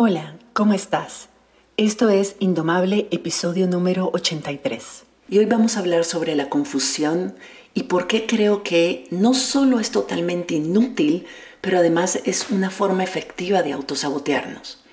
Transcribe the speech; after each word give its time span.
Hola, 0.00 0.36
¿cómo 0.52 0.74
estás? 0.74 1.28
Esto 1.76 2.08
es 2.08 2.36
Indomable, 2.38 3.08
episodio 3.10 3.66
número 3.66 4.10
83. 4.12 5.02
Y 5.28 5.38
hoy 5.38 5.46
vamos 5.46 5.76
a 5.76 5.80
hablar 5.80 6.04
sobre 6.04 6.36
la 6.36 6.48
confusión 6.48 7.34
y 7.74 7.82
por 7.82 8.06
qué 8.06 8.24
creo 8.24 8.62
que 8.62 9.08
no 9.10 9.34
solo 9.34 9.80
es 9.80 9.90
totalmente 9.90 10.54
inútil, 10.54 11.26
pero 11.60 11.78
además 11.78 12.20
es 12.24 12.48
una 12.50 12.70
forma 12.70 13.02
efectiva 13.02 13.64
de 13.64 13.72
autosabotearnos. 13.72 14.84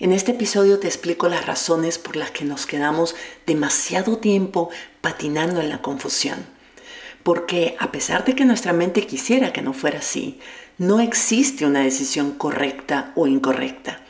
En 0.00 0.10
este 0.10 0.32
episodio 0.32 0.80
te 0.80 0.88
explico 0.88 1.28
las 1.28 1.46
razones 1.46 1.98
por 1.98 2.16
las 2.16 2.32
que 2.32 2.44
nos 2.44 2.66
quedamos 2.66 3.14
demasiado 3.46 4.18
tiempo 4.18 4.70
patinando 5.00 5.60
en 5.60 5.68
la 5.68 5.82
confusión. 5.82 6.44
Porque 7.22 7.76
a 7.78 7.92
pesar 7.92 8.24
de 8.24 8.34
que 8.34 8.44
nuestra 8.44 8.72
mente 8.72 9.06
quisiera 9.06 9.52
que 9.52 9.62
no 9.62 9.72
fuera 9.72 10.00
así, 10.00 10.40
no 10.78 10.98
existe 10.98 11.64
una 11.64 11.84
decisión 11.84 12.32
correcta 12.32 13.12
o 13.14 13.28
incorrecta. 13.28 14.02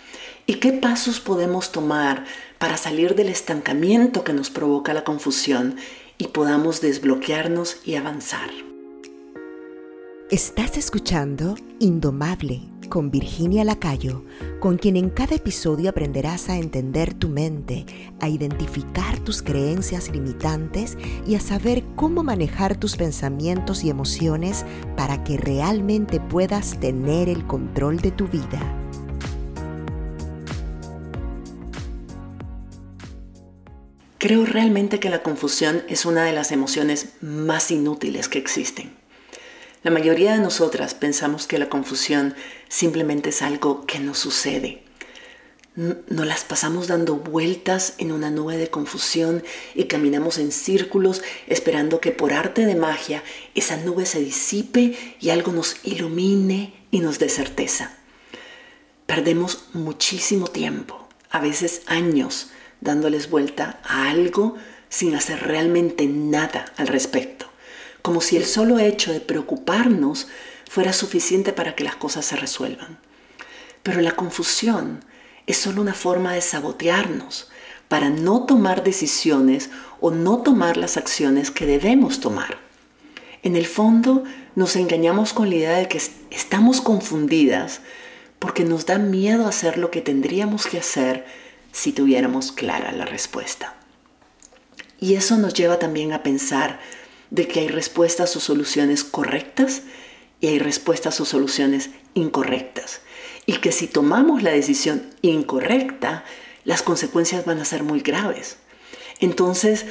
¿Y 0.47 0.55
qué 0.55 0.73
pasos 0.73 1.21
podemos 1.21 1.71
tomar 1.71 2.25
para 2.59 2.77
salir 2.77 3.15
del 3.15 3.29
estancamiento 3.29 4.25
que 4.25 4.33
nos 4.33 4.51
provoca 4.51 4.93
la 4.93 5.05
confusión 5.05 5.77
y 6.19 6.29
podamos 6.29 6.81
desbloquearnos 6.81 7.77
y 7.85 7.95
avanzar? 7.95 8.51
Estás 10.31 10.77
escuchando 10.77 11.55
Indomable 11.79 12.63
con 12.89 13.11
Virginia 13.11 13.65
Lacayo, 13.65 14.25
con 14.61 14.79
quien 14.79 14.97
en 14.97 15.11
cada 15.11 15.37
episodio 15.37 15.89
aprenderás 15.89 16.49
a 16.51 16.59
entender 16.59 17.15
tu 17.15 17.29
mente, 17.29 17.87
a 18.21 18.29
identificar 18.29 19.19
tus 19.21 19.43
creencias 19.43 20.11
limitantes 20.11 20.99
y 21.27 21.37
a 21.37 21.41
saber 21.41 21.85
cómo 21.97 22.23
manejar 22.23 22.77
tus 22.77 22.97
pensamientos 22.97 23.85
y 23.85 23.91
emociones 23.91 24.67
para 24.97 25.25
que 25.25 25.37
realmente 25.37 26.21
puedas 26.21 26.79
tener 26.81 27.29
el 27.29 27.47
control 27.47 28.01
de 28.01 28.11
tu 28.11 28.27
vida. 28.27 28.82
Creo 34.23 34.47
realmente 34.47 35.01
que 35.01 35.11
la 35.11 35.25
confusión 35.25 35.83
es 35.89 36.07
una 36.07 36.23
de 36.23 36.33
las 36.33 36.53
emociones 36.53 37.09
más 37.23 37.73
inútiles 37.73 38.29
que 38.29 38.39
existen. 38.39 38.95
La 39.83 39.91
mayoría 39.91 40.35
de 40.35 40.39
nosotras 40.39 40.95
pensamos 40.95 41.49
que 41.49 41.59
la 41.59 41.69
confusión 41.69 42.37
simplemente 42.69 43.31
es 43.31 43.43
algo 43.43 43.85
que 43.85 43.99
nos 43.99 44.19
sucede. 44.19 44.85
Nos 45.75 46.25
las 46.25 46.45
pasamos 46.45 46.87
dando 46.87 47.17
vueltas 47.17 47.95
en 47.99 48.13
una 48.13 48.31
nube 48.31 48.57
de 48.59 48.71
confusión 48.71 49.43
y 49.75 49.87
caminamos 49.87 50.39
en 50.39 50.53
círculos 50.53 51.21
esperando 51.49 52.01
que 52.01 52.13
por 52.13 52.33
arte 52.33 52.65
de 52.65 52.77
magia 52.77 53.25
esa 53.57 53.77
nube 53.77 54.07
se 54.07 54.21
disipe 54.21 55.17
y 55.19 55.31
algo 55.31 55.51
nos 55.51 55.79
ilumine 55.83 56.73
y 56.93 57.01
nos 57.01 57.19
dé 57.19 57.29
certeza. 57.29 57.99
Perdemos 59.07 59.65
muchísimo 59.73 60.47
tiempo, 60.47 61.09
a 61.29 61.41
veces 61.41 61.83
años, 61.87 62.53
dándoles 62.83 63.31
vuelta 63.31 63.81
a 63.85 64.11
algo 64.11 64.57
sin 64.89 65.15
hacer 65.15 65.41
realmente 65.41 66.07
nada 66.07 66.67
al 66.77 66.89
respecto, 66.89 67.47
como 68.03 68.21
si 68.21 68.37
el 68.37 68.45
solo 68.45 68.79
hecho 68.79 69.13
de 69.13 69.21
preocuparnos 69.21 70.29
fuera 70.69 70.93
suficiente 70.93 71.53
para 71.53 71.75
que 71.75 71.85
las 71.85 71.97
cosas 71.97 72.27
se 72.27 72.37
resuelvan. 72.37 72.99
Pero 73.83 74.01
la 74.01 74.13
confusión 74.13 75.05
es 75.47 75.57
solo 75.57 75.81
una 75.81 75.95
forma 75.95 76.35
de 76.35 76.41
sabotearnos 76.41 77.51
para 77.89 78.11
no 78.11 78.45
tomar 78.45 78.85
decisiones 78.85 79.71
o 80.01 80.11
no 80.11 80.39
tomar 80.39 80.77
las 80.77 80.97
acciones 80.97 81.51
que 81.51 81.67
debemos 81.67 82.21
tomar. 82.21 82.59
En 83.43 83.57
el 83.57 83.67
fondo 83.67 84.25
nos 84.55 84.77
engañamos 84.77 85.33
con 85.33 85.51
la 85.51 85.57
idea 85.57 85.77
de 85.77 85.89
que 85.89 86.01
estamos 86.31 86.81
confundidas 86.81 87.81
porque 88.39 88.65
nos 88.65 88.87
da 88.87 88.99
miedo 88.99 89.47
hacer 89.47 89.79
lo 89.79 89.91
que 89.91 90.01
tendríamos 90.01 90.67
que 90.67 90.79
hacer 90.79 91.25
si 91.73 91.93
tuviéramos 91.93 92.53
clara 92.53 92.93
la 92.93 93.07
respuesta. 93.07 93.75
Y 95.01 95.17
eso 95.17 95.37
nos 95.37 95.55
lleva 95.55 95.79
también 95.79 96.13
a 96.13 96.23
pensar 96.23 96.79
de 97.31 97.49
que 97.49 97.61
hay 97.61 97.69
respuestas 97.69 98.37
o 98.37 98.41
soluciones 98.41 99.03
correctas 99.03 99.83
y 100.41 100.49
hay 100.49 100.59
respuestas 100.59 101.21
o 101.21 101.25
soluciones 101.25 101.91
incorrectas. 102.15 103.01
Y 103.47 103.55
que 103.55 103.73
si 103.73 103.89
tomamos 103.89 104.43
la 104.43 104.53
decisión 104.53 105.11
incorrecta, 105.23 106.25
las 106.65 106.83
consecuencias 106.83 107.45
van 107.45 107.59
a 107.59 107.65
ser 107.65 107.83
muy 107.83 108.01
graves. 108.01 108.59
Entonces, 109.19 109.87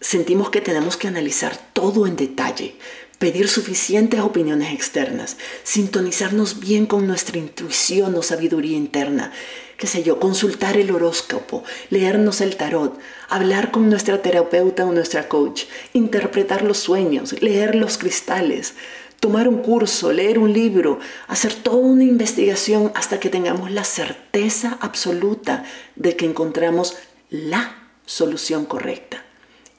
sentimos 0.00 0.50
que 0.50 0.60
tenemos 0.60 0.96
que 0.96 1.08
analizar 1.08 1.56
todo 1.72 2.06
en 2.06 2.16
detalle, 2.16 2.74
pedir 3.18 3.48
suficientes 3.48 4.20
opiniones 4.20 4.72
externas, 4.72 5.36
sintonizarnos 5.62 6.58
bien 6.58 6.86
con 6.86 7.06
nuestra 7.06 7.38
intuición 7.38 8.14
o 8.14 8.22
sabiduría 8.22 8.76
interna, 8.76 9.32
qué 9.80 9.86
sé 9.86 10.02
yo, 10.02 10.20
consultar 10.20 10.76
el 10.76 10.90
horóscopo, 10.90 11.64
leernos 11.88 12.42
el 12.42 12.56
tarot, 12.56 13.00
hablar 13.30 13.70
con 13.70 13.88
nuestra 13.88 14.20
terapeuta 14.20 14.84
o 14.84 14.92
nuestra 14.92 15.26
coach, 15.26 15.62
interpretar 15.94 16.60
los 16.60 16.76
sueños, 16.76 17.40
leer 17.40 17.74
los 17.74 17.96
cristales, 17.96 18.74
tomar 19.20 19.48
un 19.48 19.62
curso, 19.62 20.12
leer 20.12 20.38
un 20.38 20.52
libro, 20.52 20.98
hacer 21.28 21.54
toda 21.54 21.78
una 21.78 22.04
investigación 22.04 22.92
hasta 22.94 23.18
que 23.20 23.30
tengamos 23.30 23.70
la 23.70 23.84
certeza 23.84 24.76
absoluta 24.82 25.64
de 25.96 26.14
que 26.14 26.26
encontramos 26.26 26.98
la 27.30 27.74
solución 28.04 28.66
correcta. 28.66 29.24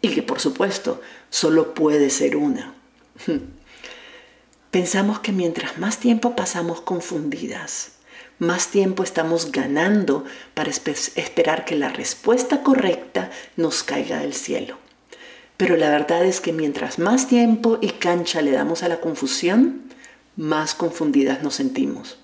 Y 0.01 0.09
que 0.09 0.23
por 0.23 0.39
supuesto 0.39 0.99
solo 1.29 1.75
puede 1.75 2.09
ser 2.09 2.37
una. 2.37 2.73
Pensamos 4.71 5.19
que 5.19 5.31
mientras 5.31 5.77
más 5.77 5.99
tiempo 5.99 6.35
pasamos 6.35 6.81
confundidas, 6.81 8.00
más 8.41 8.69
tiempo 8.69 9.03
estamos 9.03 9.51
ganando 9.51 10.25
para 10.55 10.71
esperar 10.71 11.63
que 11.63 11.75
la 11.75 11.89
respuesta 11.89 12.63
correcta 12.63 13.29
nos 13.55 13.83
caiga 13.83 14.17
del 14.17 14.33
cielo. 14.33 14.79
Pero 15.57 15.77
la 15.77 15.91
verdad 15.91 16.25
es 16.25 16.41
que 16.41 16.51
mientras 16.51 16.97
más 16.97 17.27
tiempo 17.27 17.77
y 17.81 17.89
cancha 17.89 18.41
le 18.41 18.49
damos 18.49 18.81
a 18.81 18.87
la 18.87 18.99
confusión, 18.99 19.83
más 20.37 20.73
confundidas 20.73 21.43
nos 21.43 21.53
sentimos. 21.53 22.17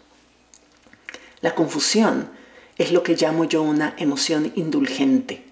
La 1.42 1.54
confusión 1.54 2.32
es 2.80 2.92
lo 2.92 3.04
que 3.04 3.16
llamo 3.16 3.44
yo 3.44 3.62
una 3.62 3.94
emoción 3.98 4.52
indulgente, 4.56 5.44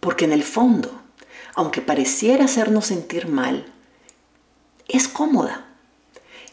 porque 0.00 0.24
en 0.24 0.32
el 0.32 0.42
fondo, 0.42 1.02
aunque 1.54 1.82
pareciera 1.82 2.46
hacernos 2.46 2.86
sentir 2.86 3.28
mal, 3.28 3.66
es 4.88 5.06
cómoda. 5.06 5.65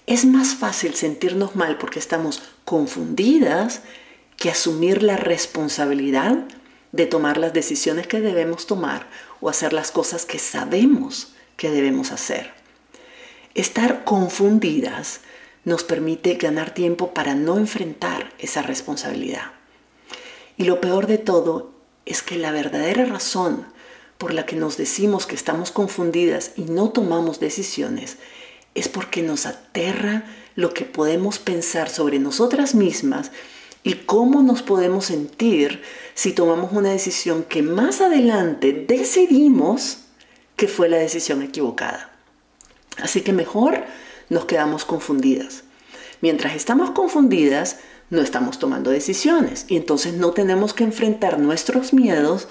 Es 0.05 0.25
más 0.25 0.55
fácil 0.55 0.95
sentirnos 0.95 1.55
mal 1.55 1.77
porque 1.77 1.99
estamos 1.99 2.41
confundidas 2.65 3.81
que 4.37 4.49
asumir 4.49 5.01
la 5.01 5.15
responsabilidad 5.15 6.37
de 6.91 7.05
tomar 7.05 7.37
las 7.37 7.53
decisiones 7.53 8.07
que 8.07 8.19
debemos 8.19 8.67
tomar 8.67 9.07
o 9.39 9.49
hacer 9.49 9.73
las 9.73 9.91
cosas 9.91 10.25
que 10.25 10.39
sabemos 10.39 11.33
que 11.55 11.69
debemos 11.69 12.11
hacer. 12.11 12.51
Estar 13.55 14.03
confundidas 14.03 15.21
nos 15.63 15.83
permite 15.83 16.35
ganar 16.35 16.73
tiempo 16.73 17.13
para 17.13 17.35
no 17.35 17.57
enfrentar 17.57 18.33
esa 18.39 18.61
responsabilidad. 18.61 19.51
Y 20.57 20.65
lo 20.65 20.81
peor 20.81 21.07
de 21.07 21.17
todo 21.17 21.71
es 22.05 22.21
que 22.21 22.37
la 22.37 22.51
verdadera 22.51 23.05
razón 23.05 23.65
por 24.17 24.33
la 24.33 24.45
que 24.45 24.55
nos 24.55 24.77
decimos 24.77 25.25
que 25.25 25.35
estamos 25.35 25.71
confundidas 25.71 26.51
y 26.57 26.63
no 26.63 26.89
tomamos 26.89 27.39
decisiones 27.39 28.17
es 28.75 28.89
porque 28.89 29.21
nos 29.21 29.45
aterra 29.45 30.23
lo 30.55 30.73
que 30.73 30.85
podemos 30.85 31.39
pensar 31.39 31.89
sobre 31.89 32.19
nosotras 32.19 32.75
mismas 32.75 33.31
y 33.83 33.93
cómo 33.95 34.41
nos 34.41 34.61
podemos 34.61 35.05
sentir 35.05 35.81
si 36.13 36.31
tomamos 36.31 36.71
una 36.71 36.89
decisión 36.89 37.43
que 37.43 37.61
más 37.61 38.01
adelante 38.01 38.85
decidimos 38.87 39.99
que 40.55 40.67
fue 40.67 40.89
la 40.89 40.97
decisión 40.97 41.41
equivocada. 41.41 42.11
Así 42.97 43.21
que 43.21 43.33
mejor 43.33 43.83
nos 44.29 44.45
quedamos 44.45 44.85
confundidas. 44.85 45.63
Mientras 46.21 46.55
estamos 46.55 46.91
confundidas, 46.91 47.79
no 48.09 48.21
estamos 48.21 48.59
tomando 48.59 48.91
decisiones 48.91 49.65
y 49.67 49.75
entonces 49.75 50.13
no 50.13 50.31
tenemos 50.31 50.73
que 50.73 50.83
enfrentar 50.83 51.39
nuestros 51.39 51.93
miedos 51.93 52.47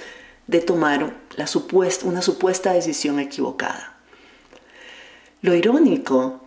de 0.46 0.60
tomar 0.60 1.16
una 2.04 2.22
supuesta 2.22 2.72
decisión 2.72 3.20
equivocada. 3.20 3.91
Lo 5.42 5.56
irónico 5.56 6.40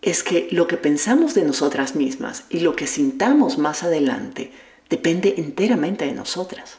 es 0.00 0.22
que 0.22 0.48
lo 0.50 0.66
que 0.66 0.78
pensamos 0.78 1.34
de 1.34 1.44
nosotras 1.44 1.94
mismas 1.94 2.44
y 2.48 2.60
lo 2.60 2.76
que 2.76 2.86
sintamos 2.86 3.58
más 3.58 3.82
adelante 3.82 4.52
depende 4.88 5.34
enteramente 5.36 6.06
de 6.06 6.12
nosotras. 6.12 6.78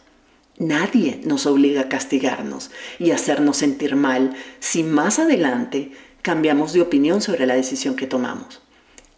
Nadie 0.58 1.22
nos 1.24 1.46
obliga 1.46 1.82
a 1.82 1.90
castigarnos 1.90 2.72
y 2.98 3.12
hacernos 3.12 3.58
sentir 3.58 3.96
mal 3.96 4.36
si 4.60 4.84
más 4.84 5.20
adelante 5.20 5.92
cambiamos 6.24 6.74
de 6.74 6.82
opinión 6.82 7.22
sobre 7.22 7.46
la 7.46 7.56
decisión 7.56 7.96
que 7.96 8.08
tomamos. 8.08 8.62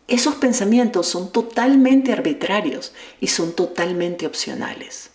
Esos 0.10 0.36
pensamientos 0.36 1.08
son 1.08 1.32
totalmente 1.32 2.12
arbitrarios 2.12 2.94
y 3.22 3.28
son 3.28 3.54
totalmente 3.54 4.28
opcionales. 4.28 5.12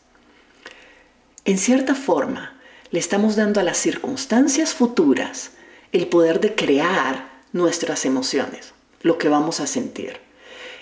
En 1.45 1.59
cierta 1.59 1.95
forma, 1.95 2.59
le 2.91 2.99
estamos 2.99 3.37
dando 3.37 3.61
a 3.61 3.63
las 3.63 3.77
circunstancias 3.77 4.73
futuras 4.73 5.51
el 5.97 6.09
poder 6.09 6.41
de 6.41 6.55
crear 6.55 7.31
nuestras 7.53 8.05
emociones, 8.05 8.75
lo 9.01 9.17
que 9.17 9.31
vamos 9.31 9.61
a 9.61 9.67
sentir. 9.67 10.19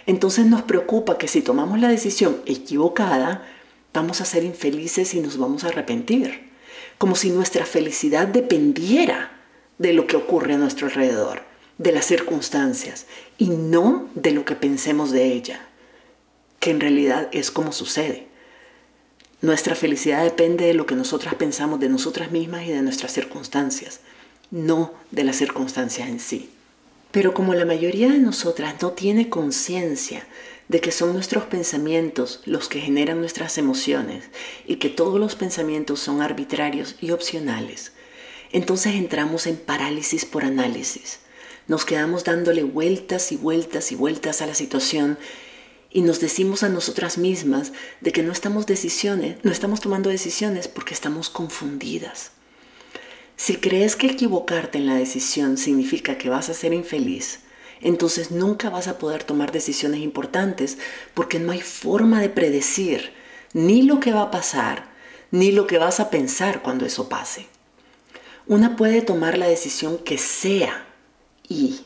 Entonces 0.07 0.45
nos 0.47 0.63
preocupa 0.63 1.19
que 1.19 1.29
si 1.29 1.41
tomamos 1.41 1.79
la 1.79 1.89
decisión 1.89 2.43
equivocada, 2.47 3.47
vamos 3.93 4.21
a 4.21 4.25
ser 4.25 4.43
infelices 4.43 5.15
y 5.15 5.21
nos 5.21 5.39
vamos 5.39 5.63
a 5.63 5.69
arrepentir. 5.69 6.51
Como 6.99 7.15
si 7.15 7.31
nuestra 7.31 7.65
felicidad 7.65 8.27
dependiera 8.27 9.31
de 9.79 9.93
lo 9.93 10.09
que 10.09 10.17
ocurre 10.17 10.55
a 10.55 10.59
nuestro 10.59 10.89
alrededor, 10.89 11.43
de 11.79 11.93
las 11.93 12.07
circunstancias, 12.07 13.07
y 13.39 13.51
no 13.51 14.09
de 14.17 14.33
lo 14.33 14.45
que 14.45 14.57
pensemos 14.57 15.13
de 15.13 15.33
ella, 15.33 15.61
que 16.59 16.71
en 16.71 16.81
realidad 16.81 17.29
es 17.31 17.53
como 17.53 17.71
sucede. 17.71 18.27
Nuestra 19.43 19.77
felicidad 19.77 20.25
depende 20.25 20.67
de 20.67 20.75
lo 20.75 20.87
que 20.87 20.97
nosotras 20.97 21.35
pensamos 21.37 21.79
de 21.79 21.89
nosotras 21.89 22.33
mismas 22.33 22.65
y 22.65 22.73
de 22.73 22.83
nuestras 22.83 23.13
circunstancias, 23.13 24.01
no 24.55 24.95
de 25.11 25.25
las 25.25 25.35
circunstancias 25.37 26.09
en 26.09 26.21
sí. 26.21 26.49
Pero 27.11 27.35
como 27.35 27.55
la 27.55 27.65
mayoría 27.65 28.09
de 28.09 28.21
nosotras 28.21 28.77
no 28.81 28.93
tiene 28.93 29.29
conciencia 29.29 30.25
de 30.69 30.81
que 30.81 30.93
son 30.93 31.13
nuestros 31.13 31.45
pensamientos 31.45 32.41
los 32.45 32.69
que 32.69 32.81
generan 32.81 33.19
nuestras 33.19 33.59
emociones 33.59 34.27
y 34.65 34.77
que 34.77 34.91
todos 34.91 35.19
los 35.19 35.35
pensamientos 35.35 35.99
son 35.99 36.23
arbitrarios 36.23 36.95
y 37.01 37.11
opcionales, 37.11 37.93
entonces 38.53 38.95
entramos 38.95 39.49
en 39.49 39.57
parálisis 39.57 40.25
por 40.25 40.45
análisis. 40.45 41.19
Nos 41.67 41.85
quedamos 41.85 42.23
dándole 42.23 42.63
vueltas 42.63 43.33
y 43.33 43.37
vueltas 43.37 43.91
y 43.91 43.97
vueltas 43.97 44.41
a 44.41 44.47
la 44.47 44.55
situación 44.55 45.19
y 45.91 46.03
nos 46.03 46.21
decimos 46.21 46.63
a 46.63 46.69
nosotras 46.69 47.19
mismas 47.19 47.73
de 48.01 48.13
que 48.13 48.23
no 48.23 48.31
estamos 48.31 48.67
no 48.69 49.51
estamos 49.51 49.81
tomando 49.81 50.11
decisiones 50.11 50.69
porque 50.69 50.95
estamos 50.95 51.29
confundidas. 51.29 52.34
Si 53.37 53.57
crees 53.57 53.97
que 53.97 54.07
equivocarte 54.07 54.79
en 54.79 54.87
la 54.87 54.95
decisión 54.95 55.59
significa 55.59 56.17
que 56.17 56.29
vas 56.29 56.49
a 56.49 56.55
ser 56.55 56.73
infeliz, 56.73 57.41
entonces 57.81 58.31
nunca 58.31 58.71
vas 58.71 58.89
a 58.89 58.99
poder 58.99 59.25
tomar 59.25 59.53
decisiones 59.53 60.01
importantes 60.01 60.79
porque 61.13 61.39
no 61.39 61.53
hay 61.53 61.61
forma 61.61 62.21
de 62.21 62.29
predecir 62.29 63.13
ni 63.53 63.83
lo 63.83 64.01
que 64.01 64.13
va 64.13 64.23
a 64.23 64.31
pasar, 64.31 64.89
ni 65.31 65.53
lo 65.53 65.67
que 65.67 65.79
vas 65.79 66.01
a 66.01 66.11
pensar 66.11 66.63
cuando 66.63 66.87
eso 66.87 67.09
pase. 67.09 67.47
Una 68.47 68.77
puede 68.77 69.03
tomar 69.03 69.37
la 69.37 69.47
decisión 69.47 69.99
que 69.99 70.19
sea 70.19 70.87
y 71.49 71.81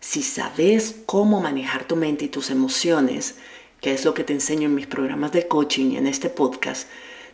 si 0.00 0.22
sabes 0.22 0.96
cómo 1.04 1.40
manejar 1.40 1.84
tu 1.84 1.96
mente 1.96 2.26
y 2.26 2.28
tus 2.28 2.50
emociones, 2.50 3.36
que 3.80 3.92
es 3.92 4.04
lo 4.04 4.14
que 4.14 4.24
te 4.24 4.32
enseño 4.32 4.66
en 4.66 4.74
mis 4.74 4.86
programas 4.86 5.32
de 5.32 5.46
coaching 5.46 5.92
y 5.92 5.96
en 5.96 6.06
este 6.06 6.30
podcast, 6.30 6.88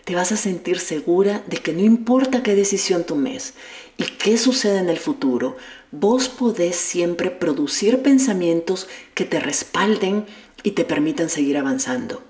te 0.05 0.15
vas 0.15 0.33
a 0.33 0.37
sentir 0.37 0.79
segura 0.81 1.45
de 1.47 1.59
que 1.59 1.73
no 1.73 1.81
importa 1.81 2.43
qué 2.43 2.55
decisión 2.55 3.05
tomes 3.05 3.55
y 3.97 4.05
qué 4.05 4.37
suceda 4.37 4.81
en 4.81 4.89
el 4.89 4.99
futuro, 4.99 5.57
vos 5.91 6.29
podés 6.29 6.77
siempre 6.77 7.31
producir 7.31 8.03
pensamientos 8.03 8.89
que 9.15 9.25
te 9.25 9.39
respalden 9.39 10.27
y 10.63 10.73
te 10.73 10.85
permitan 10.85 11.29
seguir 11.29 11.57
avanzando. 11.57 12.23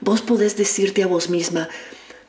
Vos 0.00 0.22
podés 0.22 0.56
decirte 0.56 1.02
a 1.02 1.06
vos 1.06 1.30
misma, 1.30 1.68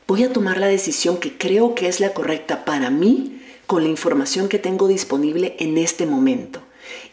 voy 0.06 0.24
a 0.24 0.32
tomar 0.32 0.58
la 0.58 0.68
decisión 0.68 1.18
que 1.18 1.36
creo 1.36 1.74
que 1.74 1.88
es 1.88 2.00
la 2.00 2.14
correcta 2.14 2.64
para 2.64 2.90
mí 2.90 3.42
con 3.66 3.82
la 3.82 3.90
información 3.90 4.48
que 4.48 4.58
tengo 4.58 4.88
disponible 4.88 5.56
en 5.58 5.76
este 5.76 6.06
momento. 6.06 6.62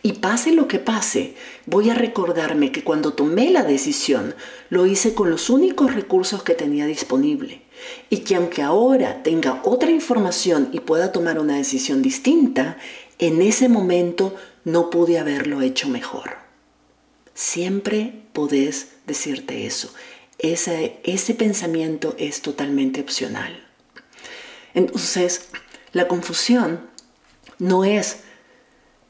Y 0.06 0.14
pase 0.14 0.52
lo 0.52 0.68
que 0.68 0.78
pase, 0.78 1.34
voy 1.66 1.90
a 1.90 1.96
recordarme 1.96 2.72
que 2.72 2.84
cuando 2.84 3.14
tomé 3.14 3.50
la 3.50 3.64
decisión 3.64 4.36
lo 4.70 4.86
hice 4.86 5.16
con 5.16 5.32
los 5.32 5.50
únicos 5.50 5.96
recursos 5.96 6.44
que 6.44 6.54
tenía 6.54 6.86
disponible. 6.86 7.64
Y 8.12 8.18
que 8.18 8.36
aunque 8.36 8.62
ahora 8.62 9.24
tenga 9.24 9.62
otra 9.64 9.90
información 9.90 10.70
y 10.72 10.82
pueda 10.82 11.12
tomar 11.12 11.40
una 11.40 11.58
decisión 11.58 12.04
distinta, 12.04 12.78
en 13.18 13.42
ese 13.42 13.68
momento 13.68 14.36
no 14.64 14.92
pude 14.92 15.18
haberlo 15.18 15.64
hecho 15.64 15.90
mejor. 15.90 16.38
Siempre 17.34 18.22
podés 18.32 18.90
decirte 19.08 19.66
eso. 19.66 19.92
Ese, 20.38 21.00
ese 21.04 21.34
pensamiento 21.34 22.14
es 22.20 22.44
totalmente 22.44 23.02
opcional. 23.02 23.66
Entonces, 24.76 25.50
la 25.94 26.08
confusión 26.08 26.92
no 27.58 27.86
es 27.86 28.18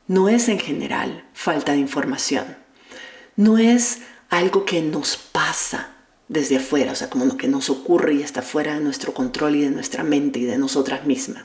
no 0.08 0.30
es 0.30 0.50
en 0.50 0.60
general 0.60 1.26
falta 1.34 1.74
de 1.74 1.80
información, 1.80 2.58
no 3.36 3.58
es 3.58 4.00
algo 4.30 4.66
que 4.66 4.82
nos 4.82 5.18
pasa 5.18 5.92
desde 6.28 6.58
afuera, 6.58 6.92
o 6.92 6.96
sea, 6.96 7.10
como 7.10 7.26
lo 7.26 7.38
que 7.38 7.48
nos 7.48 7.70
ocurre 7.70 8.16
y 8.16 8.22
está 8.22 8.42
fuera 8.42 8.76
de 8.76 8.82
nuestro 8.82 9.14
control 9.14 9.56
y 9.56 9.62
de 9.62 9.70
nuestra 9.70 10.04
mente 10.04 10.40
y 10.40 10.46
de 10.46 10.58
nosotras 10.58 11.06
mismas, 11.06 11.44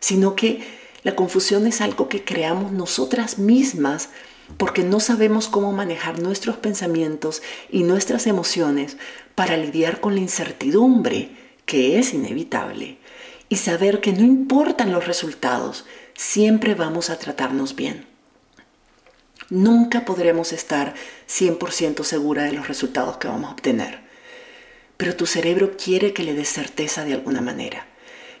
sino 0.00 0.36
que 0.36 0.62
la 1.02 1.14
confusión 1.16 1.66
es 1.66 1.80
algo 1.80 2.08
que 2.08 2.24
creamos 2.24 2.72
nosotras 2.72 3.38
mismas 3.38 4.10
porque 4.56 4.82
no 4.82 5.00
sabemos 5.00 5.48
cómo 5.48 5.72
manejar 5.72 6.20
nuestros 6.20 6.56
pensamientos 6.56 7.42
y 7.70 7.82
nuestras 7.82 8.26
emociones 8.26 8.96
para 9.34 9.56
lidiar 9.56 10.00
con 10.00 10.14
la 10.14 10.20
incertidumbre 10.20 11.30
que 11.64 11.98
es 11.98 12.14
inevitable 12.14 12.98
y 13.48 13.56
saber 13.56 14.00
que 14.00 14.12
no 14.12 14.24
importan 14.24 14.92
los 14.92 15.06
resultados, 15.06 15.84
siempre 16.14 16.74
vamos 16.74 17.10
a 17.10 17.18
tratarnos 17.18 17.76
bien. 17.76 18.06
Nunca 19.48 20.04
podremos 20.04 20.52
estar 20.52 20.94
100% 21.28 22.02
segura 22.02 22.44
de 22.44 22.52
los 22.52 22.66
resultados 22.66 23.18
que 23.18 23.28
vamos 23.28 23.50
a 23.50 23.52
obtener, 23.52 24.00
pero 24.96 25.14
tu 25.14 25.26
cerebro 25.26 25.76
quiere 25.76 26.12
que 26.12 26.24
le 26.24 26.34
des 26.34 26.48
certeza 26.48 27.04
de 27.04 27.14
alguna 27.14 27.40
manera. 27.40 27.86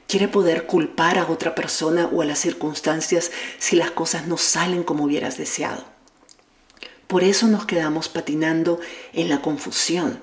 Quiere 0.08 0.28
poder 0.28 0.66
culpar 0.66 1.18
a 1.18 1.28
otra 1.28 1.54
persona 1.54 2.06
o 2.06 2.22
a 2.22 2.24
las 2.24 2.38
circunstancias 2.38 3.30
si 3.58 3.76
las 3.76 3.90
cosas 3.92 4.26
no 4.26 4.36
salen 4.36 4.82
como 4.82 5.04
hubieras 5.04 5.36
deseado. 5.36 5.84
Por 7.06 7.22
eso 7.22 7.46
nos 7.46 7.66
quedamos 7.66 8.08
patinando 8.08 8.80
en 9.12 9.28
la 9.28 9.40
confusión 9.42 10.20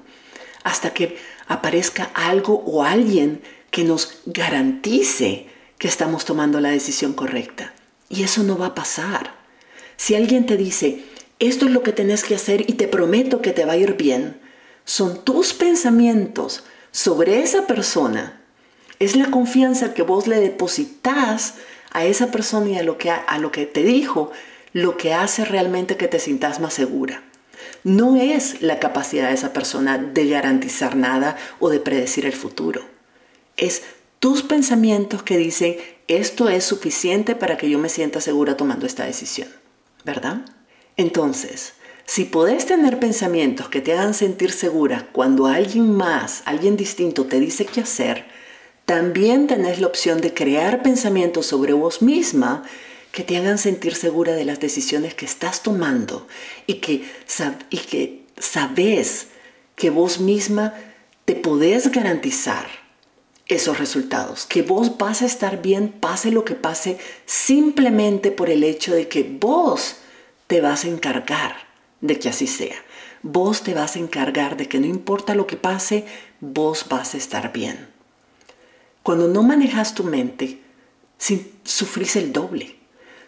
hasta 0.64 0.94
que 0.94 1.18
aparezca 1.48 2.12
algo 2.14 2.64
o 2.66 2.84
alguien 2.84 3.42
que 3.74 3.84
nos 3.84 4.20
garantice 4.28 5.48
que 5.80 5.88
estamos 5.88 6.26
tomando 6.26 6.62
la 6.62 6.70
decisión 6.70 7.14
correcta. 7.14 7.74
Y 8.08 8.22
eso 8.22 8.44
no 8.44 8.56
va 8.56 8.68
a 8.68 8.76
pasar. 8.76 9.34
Si 9.98 10.14
alguien 10.14 10.46
te 10.46 10.58
dice, 10.58 11.04
esto 11.40 11.66
es 11.66 11.72
lo 11.72 11.82
que 11.82 11.92
tenés 11.92 12.24
que 12.24 12.36
hacer 12.36 12.70
y 12.70 12.74
te 12.74 12.88
prometo 12.88 13.42
que 13.42 13.52
te 13.52 13.66
va 13.66 13.74
a 13.74 13.78
ir 13.78 13.98
bien, 13.98 14.40
son 14.86 15.26
tus 15.26 15.54
pensamientos 15.54 16.64
sobre 16.92 17.42
esa 17.42 17.66
persona. 17.66 18.42
Es 19.00 19.16
la 19.16 19.32
confianza 19.32 19.96
que 19.96 20.04
vos 20.04 20.28
le 20.28 20.40
depositas 20.40 21.56
a 21.92 22.06
esa 22.06 22.30
persona 22.30 22.70
y 22.70 22.78
a 22.78 22.84
lo 22.84 23.00
que, 23.00 23.10
a 23.10 23.40
lo 23.40 23.52
que 23.52 23.66
te 23.66 23.82
dijo 23.82 24.32
lo 24.72 24.98
que 24.98 25.16
hace 25.16 25.46
realmente 25.46 25.98
que 25.98 26.08
te 26.08 26.20
sientas 26.20 26.60
más 26.60 26.76
segura. 26.76 27.24
No 27.84 28.18
es 28.18 28.62
la 28.62 28.78
capacidad 28.78 29.30
de 29.30 29.34
esa 29.34 29.52
persona 29.52 29.98
de 29.98 30.30
garantizar 30.30 30.96
nada 30.96 31.38
o 31.60 31.72
de 31.72 31.80
predecir 31.80 32.28
el 32.28 32.34
futuro. 32.34 32.93
Es 33.58 33.84
tus 34.20 34.44
pensamientos 34.44 35.24
que 35.24 35.38
dicen, 35.38 35.78
esto 36.08 36.50
es 36.50 36.64
suficiente 36.64 37.36
para 37.36 37.58
que 37.58 37.70
yo 37.70 37.80
me 37.80 37.90
sienta 37.90 38.22
segura 38.22 38.58
tomando 38.58 38.86
esta 38.86 39.06
decisión, 39.06 39.50
¿verdad? 40.06 40.46
Entonces, 40.98 41.74
si 42.06 42.26
podés 42.26 42.66
tener 42.66 43.00
pensamientos 43.00 43.70
que 43.70 43.82
te 43.82 43.94
hagan 43.94 44.14
sentir 44.14 44.52
segura 44.52 45.10
cuando 45.12 45.48
alguien 45.48 45.92
más, 45.96 46.44
alguien 46.46 46.76
distinto 46.78 47.26
te 47.26 47.40
dice 47.40 47.66
qué 47.66 47.82
hacer, 47.82 48.26
también 48.86 49.48
tenés 49.48 49.80
la 49.80 49.88
opción 49.88 50.20
de 50.20 50.34
crear 50.34 50.84
pensamientos 50.84 51.46
sobre 51.46 51.74
vos 51.74 52.02
misma 52.02 52.64
que 53.14 53.24
te 53.24 53.38
hagan 53.38 53.58
sentir 53.58 53.96
segura 53.96 54.34
de 54.34 54.44
las 54.44 54.60
decisiones 54.60 55.14
que 55.14 55.26
estás 55.26 55.64
tomando 55.64 56.28
y 56.68 56.76
que, 56.76 57.06
que 57.90 58.26
sabes 58.38 59.28
que 59.76 59.90
vos 59.90 60.20
misma 60.20 60.74
te 61.26 61.36
podés 61.36 61.92
garantizar 61.92 62.83
esos 63.48 63.78
resultados, 63.78 64.46
que 64.46 64.62
vos 64.62 64.98
vas 64.98 65.22
a 65.22 65.26
estar 65.26 65.62
bien, 65.62 65.90
pase 65.90 66.32
lo 66.32 66.46
que 66.46 66.56
pase, 66.56 66.98
simplemente 67.26 68.32
por 68.32 68.50
el 68.50 68.64
hecho 68.64 68.94
de 68.94 69.08
que 69.08 69.24
vos 69.24 69.98
te 70.48 70.62
vas 70.62 70.86
a 70.86 70.88
encargar 70.88 71.56
de 72.02 72.20
que 72.20 72.30
así 72.30 72.48
sea. 72.48 72.76
Vos 73.22 73.64
te 73.64 73.74
vas 73.74 73.96
a 73.96 74.00
encargar 74.00 74.58
de 74.58 74.68
que 74.68 74.80
no 74.80 74.86
importa 74.86 75.36
lo 75.36 75.48
que 75.48 75.56
pase, 75.56 76.06
vos 76.42 76.86
vas 76.90 77.14
a 77.14 77.18
estar 77.18 77.54
bien. 77.54 77.88
Cuando 79.02 79.28
no 79.28 79.44
manejas 79.44 79.96
tu 79.96 80.04
mente, 80.04 80.60
sufrís 81.64 82.16
el 82.16 82.34
doble. 82.34 82.78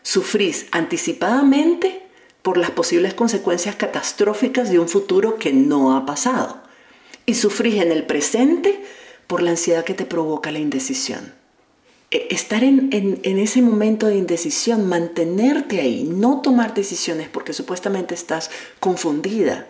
Sufrís 0.03 0.67
anticipadamente 0.71 2.03
por 2.41 2.57
las 2.57 2.71
posibles 2.71 3.13
consecuencias 3.13 3.75
catastróficas 3.75 4.69
de 4.69 4.79
un 4.79 4.87
futuro 4.87 5.37
que 5.37 5.51
no 5.51 5.95
ha 5.95 6.05
pasado. 6.05 6.61
Y 7.25 7.33
sufrís 7.33 7.81
en 7.81 7.91
el 7.91 8.05
presente 8.05 8.83
por 9.27 9.41
la 9.41 9.51
ansiedad 9.51 9.83
que 9.83 9.93
te 9.93 10.05
provoca 10.05 10.51
la 10.51 10.59
indecisión. 10.59 11.33
E, 12.11 12.27
estar 12.31 12.63
en, 12.63 13.19
ese 13.23 13.61
momento 13.61 14.07
de 14.07 14.17
indecisión, 14.17 14.87
mantenerte 14.87 15.81
ahí, 15.81 16.03
no 16.03 16.41
tomar 16.41 16.73
decisiones 16.73 17.29
porque 17.29 17.53
supuestamente 17.53 18.13
estás 18.13 18.51
confundida, 18.79 19.67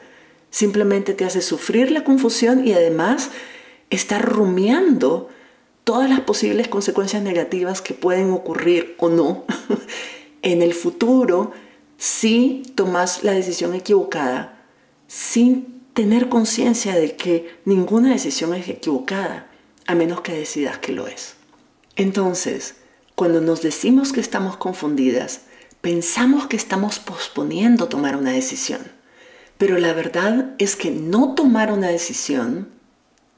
simplemente 0.49 1.13
te 1.13 1.25
hace 1.25 1.41
sufrir 1.41 1.91
la 1.91 2.03
confusión 2.03 2.67
y 2.67 2.73
además 2.73 3.31
estar 3.89 4.23
rumiando 4.23 5.29
todas 5.83 6.09
las 6.09 6.21
posibles 6.21 6.67
consecuencias 6.67 7.21
negativas 7.21 7.81
que 7.81 7.93
pueden 7.93 8.31
ocurrir 8.31 8.95
o 8.97 9.09
no 9.09 9.45
en 10.41 10.61
el 10.61 10.73
futuro 10.73 11.51
si 11.97 12.63
tomas 12.75 13.23
la 13.23 13.31
decisión 13.31 13.73
equivocada 13.73 14.63
sin 15.07 15.74
tener 15.95 16.27
conciencia 16.27 16.93
de 16.93 17.15
que 17.15 17.57
ninguna 17.63 18.11
decisión 18.11 18.53
es 18.53 18.67
equivocada, 18.67 19.47
a 19.87 19.95
menos 19.95 20.19
que 20.21 20.33
decidas 20.33 20.77
que 20.77 20.91
lo 20.91 21.07
es. 21.07 21.35
Entonces, 21.95 22.75
cuando 23.15 23.39
nos 23.39 23.61
decimos 23.61 24.11
que 24.11 24.19
estamos 24.19 24.57
confundidas, 24.57 25.43
pensamos 25.79 26.47
que 26.47 26.57
estamos 26.57 26.99
posponiendo 26.99 27.87
tomar 27.87 28.17
una 28.17 28.33
decisión. 28.33 28.81
Pero 29.57 29.77
la 29.77 29.93
verdad 29.93 30.53
es 30.57 30.75
que 30.75 30.91
no 30.91 31.33
tomar 31.33 31.71
una 31.71 31.87
decisión 31.87 32.67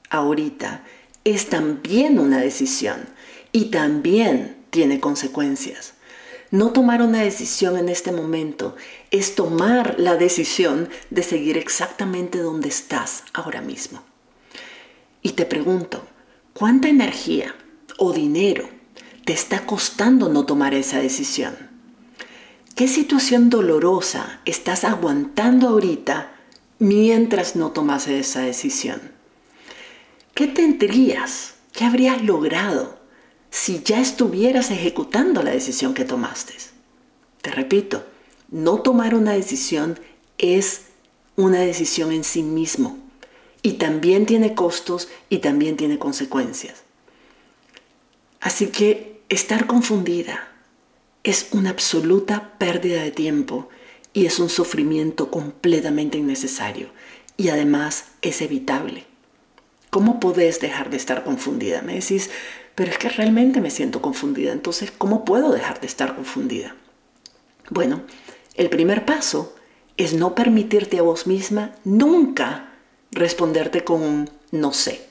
ahorita 0.09 0.83
es 1.25 1.49
también 1.49 2.17
una 2.17 2.39
decisión 2.39 3.05
y 3.51 3.65
también 3.65 4.57
tiene 4.71 4.99
consecuencias. 4.99 5.93
No 6.49 6.71
tomar 6.71 7.01
una 7.01 7.21
decisión 7.21 7.77
en 7.77 7.89
este 7.89 8.11
momento 8.11 8.75
es 9.11 9.35
tomar 9.35 9.95
la 9.97 10.15
decisión 10.15 10.87
de 11.09 11.23
seguir 11.23 11.57
exactamente 11.57 12.39
donde 12.39 12.69
estás 12.69 13.23
ahora 13.33 13.61
mismo. 13.61 14.01
Y 15.21 15.31
te 15.31 15.45
pregunto, 15.45 16.07
¿cuánta 16.53 16.87
energía 16.87 17.53
o 17.97 18.13
dinero 18.13 18.69
te 19.25 19.33
está 19.33 19.65
costando 19.65 20.29
no 20.29 20.45
tomar 20.45 20.73
esa 20.73 20.99
decisión? 20.99 21.55
¿Qué 22.75 22.87
situación 22.87 23.49
dolorosa 23.49 24.39
estás 24.45 24.85
aguantando 24.85 25.67
ahorita 25.67 26.31
mientras 26.79 27.57
no 27.57 27.71
tomas 27.71 28.07
esa 28.07 28.41
decisión? 28.41 29.01
¿Qué 30.33 30.47
tendrías? 30.47 31.55
¿Qué 31.73 31.83
habrías 31.83 32.23
logrado 32.23 32.96
si 33.49 33.81
ya 33.83 33.99
estuvieras 33.99 34.71
ejecutando 34.71 35.43
la 35.43 35.51
decisión 35.51 35.93
que 35.93 36.05
tomaste. 36.05 36.53
Te 37.41 37.51
repito, 37.51 38.05
no 38.49 38.81
tomar 38.81 39.15
una 39.15 39.33
decisión 39.33 39.99
es 40.37 40.83
una 41.35 41.59
decisión 41.59 42.11
en 42.11 42.23
sí 42.23 42.43
mismo 42.43 42.97
y 43.61 43.73
también 43.73 44.25
tiene 44.25 44.55
costos 44.55 45.09
y 45.29 45.39
también 45.39 45.77
tiene 45.77 45.99
consecuencias. 45.99 46.83
Así 48.39 48.67
que 48.67 49.21
estar 49.29 49.67
confundida 49.67 50.47
es 51.23 51.49
una 51.51 51.71
absoluta 51.71 52.57
pérdida 52.57 53.03
de 53.03 53.11
tiempo 53.11 53.69
y 54.13 54.25
es 54.25 54.39
un 54.39 54.49
sufrimiento 54.49 55.29
completamente 55.29 56.17
innecesario 56.17 56.89
y 57.35 57.49
además 57.49 58.05
es 58.21 58.41
evitable. 58.41 59.05
¿Cómo 59.89 60.19
podés 60.19 60.59
dejar 60.59 60.89
de 60.89 60.97
estar 60.97 61.23
confundida? 61.23 61.81
Me 61.81 61.95
decís, 61.95 62.29
pero 62.77 62.91
es 62.91 62.99
que 62.99 63.09
realmente 63.09 63.59
me 63.59 63.71
siento 63.71 64.03
confundida. 64.03 64.51
Entonces, 64.51 64.93
¿cómo 64.95 65.25
puedo 65.25 65.51
dejar 65.51 65.81
de 65.81 65.87
estar 65.87 66.15
confundida? 66.15 66.75
Bueno, 67.71 68.03
el 68.53 68.69
primer 68.69 69.03
paso 69.03 69.55
es 69.97 70.13
no 70.13 70.35
permitirte 70.35 70.99
a 70.99 71.01
vos 71.01 71.25
misma 71.25 71.71
nunca 71.83 72.75
responderte 73.09 73.83
con 73.83 74.03
un 74.03 74.29
no 74.51 74.73
sé. 74.73 75.01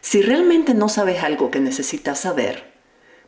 Si 0.00 0.22
realmente 0.22 0.72
no 0.72 0.88
sabes 0.88 1.24
algo 1.24 1.50
que 1.50 1.58
necesitas 1.58 2.20
saber, 2.20 2.72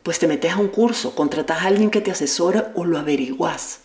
pues 0.01 0.17
te 0.17 0.27
metes 0.27 0.53
a 0.53 0.57
un 0.57 0.69
curso, 0.69 1.13
contratas 1.13 1.61
a 1.61 1.67
alguien 1.67 1.89
que 1.89 1.99
te 1.99 2.11
asesora 2.11 2.71
o 2.73 2.85
lo 2.85 2.97
averiguas. 2.97 3.81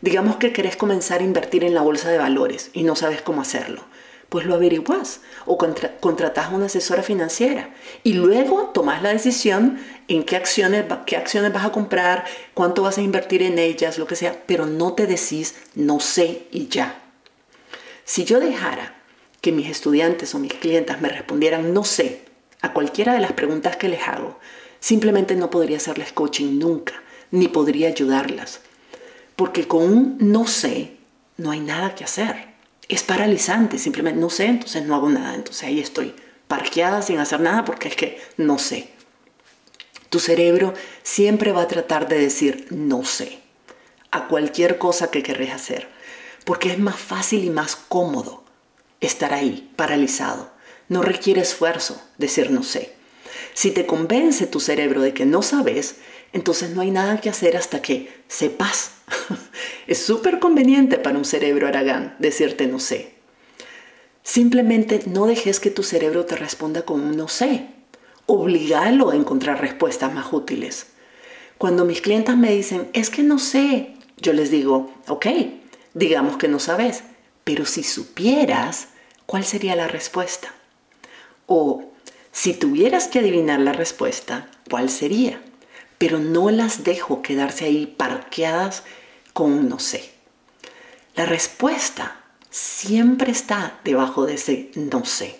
Digamos 0.00 0.38
que 0.38 0.52
querés 0.52 0.76
comenzar 0.76 1.20
a 1.20 1.24
invertir 1.24 1.62
en 1.62 1.74
la 1.74 1.82
bolsa 1.82 2.10
de 2.10 2.18
valores 2.18 2.70
y 2.72 2.82
no 2.82 2.96
sabes 2.96 3.22
cómo 3.22 3.42
hacerlo 3.42 3.84
pues 4.28 4.44
lo 4.44 4.54
averiguas 4.54 5.20
o 5.44 5.56
contratas 5.56 6.46
a 6.46 6.50
una 6.50 6.66
asesora 6.66 7.02
financiera 7.02 7.70
y 8.02 8.14
luego 8.14 8.70
tomas 8.74 9.02
la 9.02 9.12
decisión 9.12 9.78
en 10.08 10.24
qué 10.24 10.36
acciones, 10.36 10.84
qué 11.06 11.16
acciones 11.16 11.52
vas 11.52 11.64
a 11.64 11.72
comprar, 11.72 12.24
cuánto 12.54 12.82
vas 12.82 12.98
a 12.98 13.02
invertir 13.02 13.42
en 13.42 13.58
ellas, 13.58 13.98
lo 13.98 14.06
que 14.06 14.16
sea, 14.16 14.42
pero 14.46 14.66
no 14.66 14.94
te 14.94 15.06
decís 15.06 15.54
no 15.74 16.00
sé 16.00 16.46
y 16.50 16.68
ya. 16.68 17.02
Si 18.04 18.24
yo 18.24 18.40
dejara 18.40 18.94
que 19.40 19.52
mis 19.52 19.68
estudiantes 19.68 20.34
o 20.34 20.38
mis 20.38 20.54
clientes 20.54 21.00
me 21.00 21.08
respondieran 21.08 21.72
no 21.72 21.84
sé 21.84 22.22
a 22.62 22.72
cualquiera 22.72 23.14
de 23.14 23.20
las 23.20 23.32
preguntas 23.32 23.76
que 23.76 23.88
les 23.88 24.08
hago, 24.08 24.38
simplemente 24.80 25.36
no 25.36 25.50
podría 25.50 25.76
hacerles 25.76 26.12
coaching 26.12 26.58
nunca, 26.58 26.94
ni 27.30 27.48
podría 27.48 27.88
ayudarlas, 27.88 28.60
porque 29.36 29.68
con 29.68 29.82
un 29.82 30.18
no 30.20 30.46
sé 30.46 30.96
no 31.36 31.50
hay 31.50 31.60
nada 31.60 31.94
que 31.94 32.04
hacer 32.04 32.55
es 32.88 33.02
paralizante, 33.02 33.78
simplemente 33.78 34.20
no 34.20 34.30
sé, 34.30 34.46
entonces 34.46 34.84
no 34.84 34.94
hago 34.94 35.08
nada, 35.08 35.34
entonces 35.34 35.64
ahí 35.64 35.80
estoy 35.80 36.14
parqueada 36.48 37.02
sin 37.02 37.18
hacer 37.18 37.40
nada 37.40 37.64
porque 37.64 37.88
es 37.88 37.96
que 37.96 38.20
no 38.36 38.58
sé. 38.58 38.90
Tu 40.10 40.20
cerebro 40.20 40.72
siempre 41.02 41.52
va 41.52 41.62
a 41.62 41.68
tratar 41.68 42.08
de 42.08 42.18
decir 42.18 42.68
no 42.70 43.04
sé 43.04 43.40
a 44.12 44.28
cualquier 44.28 44.78
cosa 44.78 45.10
que 45.10 45.22
querés 45.22 45.52
hacer, 45.52 45.88
porque 46.44 46.70
es 46.70 46.78
más 46.78 46.96
fácil 46.96 47.44
y 47.44 47.50
más 47.50 47.76
cómodo 47.76 48.44
estar 49.00 49.34
ahí, 49.34 49.70
paralizado. 49.76 50.50
No 50.88 51.02
requiere 51.02 51.40
esfuerzo 51.40 52.00
decir 52.18 52.50
no 52.50 52.62
sé. 52.62 52.94
Si 53.52 53.72
te 53.72 53.86
convence 53.86 54.46
tu 54.46 54.60
cerebro 54.60 55.00
de 55.00 55.12
que 55.12 55.26
no 55.26 55.42
sabes, 55.42 55.96
entonces 56.32 56.70
no 56.70 56.82
hay 56.82 56.90
nada 56.90 57.20
que 57.20 57.30
hacer 57.30 57.56
hasta 57.56 57.82
que 57.82 58.22
sepas. 58.28 58.92
es 59.86 59.98
súper 59.98 60.38
conveniente 60.38 60.98
para 60.98 61.18
un 61.18 61.24
cerebro 61.24 61.68
aragán 61.68 62.16
decirte 62.18 62.66
no 62.66 62.80
sé. 62.80 63.14
Simplemente 64.22 65.02
no 65.06 65.26
dejes 65.26 65.60
que 65.60 65.70
tu 65.70 65.82
cerebro 65.82 66.26
te 66.26 66.36
responda 66.36 66.82
con 66.82 67.00
un 67.00 67.16
no 67.16 67.28
sé. 67.28 67.68
Obligalo 68.26 69.10
a 69.10 69.16
encontrar 69.16 69.60
respuestas 69.60 70.12
más 70.12 70.32
útiles. 70.32 70.88
Cuando 71.58 71.84
mis 71.84 72.00
clientes 72.00 72.36
me 72.36 72.50
dicen, 72.50 72.88
es 72.92 73.08
que 73.08 73.22
no 73.22 73.38
sé, 73.38 73.94
yo 74.18 74.32
les 74.32 74.50
digo, 74.50 74.92
ok, 75.06 75.26
digamos 75.94 76.36
que 76.36 76.48
no 76.48 76.58
sabes, 76.58 77.04
pero 77.44 77.64
si 77.64 77.82
supieras, 77.82 78.88
¿cuál 79.26 79.44
sería 79.44 79.76
la 79.76 79.86
respuesta? 79.86 80.52
O 81.46 81.92
si 82.32 82.52
tuvieras 82.52 83.06
que 83.06 83.20
adivinar 83.20 83.60
la 83.60 83.72
respuesta, 83.72 84.50
¿cuál 84.68 84.90
sería? 84.90 85.40
pero 85.98 86.18
no 86.18 86.50
las 86.50 86.84
dejo 86.84 87.22
quedarse 87.22 87.64
ahí 87.64 87.86
parqueadas 87.86 88.82
con 89.36 89.52
un 89.52 89.68
no 89.68 89.78
sé. 89.78 90.02
La 91.14 91.26
respuesta 91.26 92.24
siempre 92.48 93.30
está 93.30 93.78
debajo 93.84 94.24
de 94.24 94.34
ese 94.34 94.70
no 94.76 95.04
sé. 95.04 95.38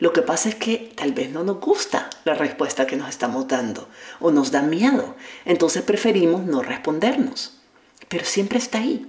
Lo 0.00 0.12
que 0.12 0.22
pasa 0.22 0.48
es 0.48 0.56
que 0.56 0.92
tal 0.96 1.12
vez 1.12 1.30
no 1.30 1.44
nos 1.44 1.60
gusta 1.60 2.10
la 2.24 2.34
respuesta 2.34 2.88
que 2.88 2.96
nos 2.96 3.08
estamos 3.08 3.46
dando 3.46 3.88
o 4.18 4.32
nos 4.32 4.50
da 4.50 4.62
miedo. 4.62 5.14
Entonces 5.44 5.82
preferimos 5.82 6.42
no 6.42 6.60
respondernos. 6.60 7.60
Pero 8.08 8.24
siempre 8.24 8.58
está 8.58 8.78
ahí. 8.78 9.08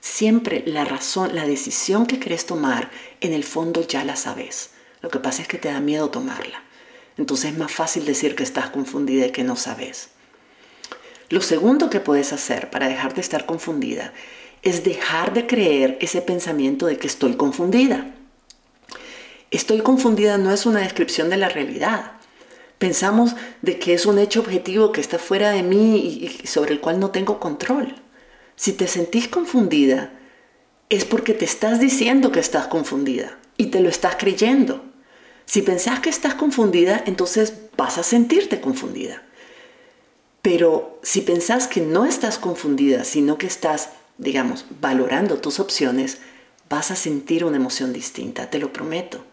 Siempre 0.00 0.62
la 0.66 0.86
razón, 0.86 1.34
la 1.34 1.46
decisión 1.46 2.06
que 2.06 2.18
querés 2.18 2.46
tomar, 2.46 2.90
en 3.20 3.34
el 3.34 3.44
fondo 3.44 3.86
ya 3.86 4.06
la 4.06 4.16
sabes. 4.16 4.70
Lo 5.02 5.10
que 5.10 5.18
pasa 5.18 5.42
es 5.42 5.48
que 5.48 5.58
te 5.58 5.70
da 5.70 5.80
miedo 5.80 6.08
tomarla. 6.08 6.62
Entonces 7.18 7.52
es 7.52 7.58
más 7.58 7.72
fácil 7.72 8.06
decir 8.06 8.34
que 8.34 8.42
estás 8.42 8.70
confundida 8.70 9.26
y 9.26 9.32
que 9.32 9.44
no 9.44 9.56
sabes. 9.56 10.12
Lo 11.30 11.40
segundo 11.40 11.90
que 11.90 12.00
puedes 12.00 12.32
hacer 12.32 12.70
para 12.70 12.88
dejar 12.88 13.14
de 13.14 13.20
estar 13.20 13.46
confundida 13.46 14.12
es 14.62 14.82
dejar 14.82 15.32
de 15.32 15.46
creer 15.46 15.96
ese 16.00 16.22
pensamiento 16.22 16.86
de 16.86 16.98
que 16.98 17.06
estoy 17.06 17.34
confundida. 17.34 18.12
Estoy 19.52 19.80
confundida 19.80 20.38
no 20.38 20.52
es 20.52 20.66
una 20.66 20.80
descripción 20.80 21.30
de 21.30 21.36
la 21.36 21.48
realidad. 21.48 22.14
Pensamos 22.78 23.36
de 23.62 23.78
que 23.78 23.94
es 23.94 24.06
un 24.06 24.18
hecho 24.18 24.40
objetivo 24.40 24.90
que 24.90 25.00
está 25.00 25.20
fuera 25.20 25.52
de 25.52 25.62
mí 25.62 25.98
y 26.42 26.46
sobre 26.48 26.72
el 26.72 26.80
cual 26.80 26.98
no 26.98 27.10
tengo 27.10 27.38
control. 27.38 27.94
Si 28.56 28.72
te 28.72 28.88
sentís 28.88 29.28
confundida, 29.28 30.12
es 30.88 31.04
porque 31.04 31.32
te 31.32 31.44
estás 31.44 31.78
diciendo 31.78 32.32
que 32.32 32.40
estás 32.40 32.66
confundida 32.66 33.38
y 33.56 33.66
te 33.66 33.78
lo 33.78 33.88
estás 33.88 34.16
creyendo. 34.16 34.84
Si 35.46 35.62
pensás 35.62 36.00
que 36.00 36.10
estás 36.10 36.34
confundida, 36.34 37.04
entonces 37.06 37.54
vas 37.76 37.98
a 37.98 38.02
sentirte 38.02 38.60
confundida. 38.60 39.22
Pero 40.42 40.98
si 41.02 41.20
pensás 41.20 41.66
que 41.66 41.80
no 41.80 42.06
estás 42.06 42.38
confundida, 42.38 43.04
sino 43.04 43.36
que 43.38 43.46
estás, 43.46 43.90
digamos, 44.18 44.64
valorando 44.80 45.38
tus 45.38 45.60
opciones, 45.60 46.18
vas 46.68 46.90
a 46.90 46.96
sentir 46.96 47.44
una 47.44 47.56
emoción 47.56 47.92
distinta, 47.92 48.48
te 48.48 48.58
lo 48.58 48.72
prometo. 48.72 49.24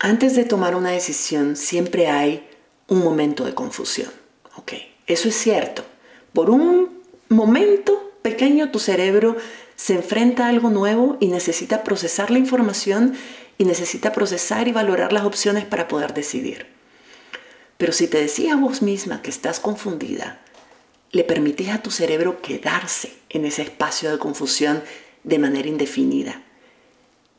Antes 0.00 0.34
de 0.34 0.44
tomar 0.44 0.74
una 0.74 0.90
decisión 0.90 1.56
siempre 1.56 2.08
hay 2.08 2.48
un 2.88 3.00
momento 3.00 3.44
de 3.44 3.54
confusión. 3.54 4.10
Ok, 4.56 4.72
eso 5.06 5.28
es 5.28 5.36
cierto. 5.36 5.84
Por 6.32 6.50
un 6.50 7.02
momento 7.28 8.12
pequeño 8.22 8.70
tu 8.70 8.78
cerebro 8.78 9.36
se 9.76 9.94
enfrenta 9.94 10.46
a 10.46 10.48
algo 10.48 10.70
nuevo 10.70 11.16
y 11.20 11.28
necesita 11.28 11.84
procesar 11.84 12.30
la 12.30 12.38
información 12.38 13.14
y 13.58 13.64
necesita 13.64 14.12
procesar 14.12 14.66
y 14.66 14.72
valorar 14.72 15.12
las 15.12 15.24
opciones 15.24 15.64
para 15.64 15.88
poder 15.88 16.14
decidir. 16.14 16.77
Pero 17.78 17.92
si 17.92 18.08
te 18.08 18.20
decías 18.20 18.54
a 18.54 18.60
vos 18.60 18.82
misma 18.82 19.22
que 19.22 19.30
estás 19.30 19.60
confundida, 19.60 20.40
le 21.12 21.24
permitís 21.24 21.70
a 21.70 21.82
tu 21.82 21.90
cerebro 21.90 22.42
quedarse 22.42 23.12
en 23.30 23.46
ese 23.46 23.62
espacio 23.62 24.10
de 24.10 24.18
confusión 24.18 24.82
de 25.24 25.38
manera 25.38 25.68
indefinida. 25.68 26.42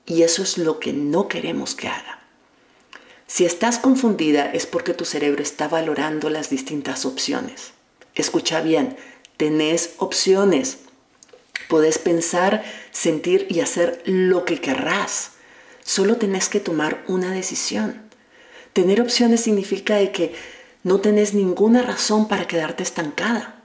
Y 0.05 0.23
eso 0.23 0.41
es 0.41 0.57
lo 0.57 0.79
que 0.79 0.93
no 0.93 1.27
queremos 1.27 1.75
que 1.75 1.87
haga. 1.89 2.19
Si 3.27 3.45
estás 3.45 3.77
confundida 3.77 4.51
es 4.51 4.65
porque 4.65 4.95
tu 4.95 5.05
cerebro 5.05 5.43
está 5.43 5.67
valorando 5.67 6.31
las 6.31 6.49
distintas 6.49 7.05
opciones. 7.05 7.73
Escucha 8.15 8.61
bien, 8.61 8.97
tenés 9.37 9.91
opciones. 9.97 10.79
Podés 11.67 11.99
pensar, 11.99 12.63
sentir 12.91 13.45
y 13.49 13.59
hacer 13.59 14.01
lo 14.05 14.45
que 14.45 14.59
querrás. 14.59 15.33
Solo 15.83 16.17
tenés 16.17 16.49
que 16.49 16.59
tomar 16.59 17.03
una 17.07 17.31
decisión. 17.31 18.08
Tener 18.73 19.01
opciones 19.01 19.41
significa 19.41 19.95
de 19.95 20.11
que 20.11 20.33
no 20.83 21.01
tenés 21.01 21.33
ninguna 21.33 21.81
razón 21.81 22.27
para 22.27 22.47
quedarte 22.47 22.83
estancada. 22.83 23.63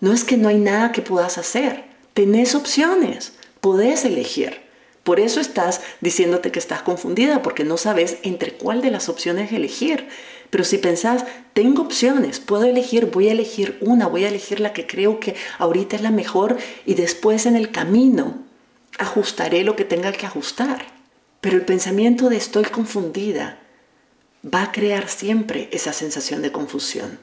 No 0.00 0.12
es 0.12 0.24
que 0.24 0.36
no 0.36 0.48
hay 0.48 0.58
nada 0.58 0.92
que 0.92 1.02
puedas 1.02 1.36
hacer. 1.36 1.84
Tenés 2.14 2.54
opciones. 2.54 3.32
Podés 3.60 4.04
elegir. 4.04 4.62
Por 5.04 5.20
eso 5.20 5.40
estás 5.40 5.80
diciéndote 6.00 6.52
que 6.52 6.58
estás 6.58 6.82
confundida, 6.82 7.42
porque 7.42 7.64
no 7.64 7.76
sabes 7.76 8.18
entre 8.22 8.52
cuál 8.52 8.82
de 8.82 8.90
las 8.90 9.08
opciones 9.08 9.52
elegir. 9.52 10.08
Pero 10.50 10.64
si 10.64 10.78
pensás, 10.78 11.24
tengo 11.52 11.82
opciones, 11.82 12.40
puedo 12.40 12.64
elegir, 12.64 13.06
voy 13.06 13.28
a 13.28 13.32
elegir 13.32 13.78
una, 13.80 14.06
voy 14.06 14.24
a 14.24 14.28
elegir 14.28 14.60
la 14.60 14.72
que 14.72 14.86
creo 14.86 15.20
que 15.20 15.36
ahorita 15.58 15.96
es 15.96 16.02
la 16.02 16.10
mejor 16.10 16.58
y 16.86 16.94
después 16.94 17.46
en 17.46 17.56
el 17.56 17.70
camino 17.70 18.38
ajustaré 18.98 19.64
lo 19.64 19.76
que 19.76 19.84
tenga 19.84 20.12
que 20.12 20.26
ajustar. 20.26 20.86
Pero 21.40 21.56
el 21.56 21.64
pensamiento 21.64 22.28
de 22.28 22.36
estoy 22.36 22.64
confundida 22.64 23.58
va 24.44 24.62
a 24.62 24.72
crear 24.72 25.08
siempre 25.08 25.68
esa 25.72 25.92
sensación 25.92 26.42
de 26.42 26.52
confusión. 26.52 27.18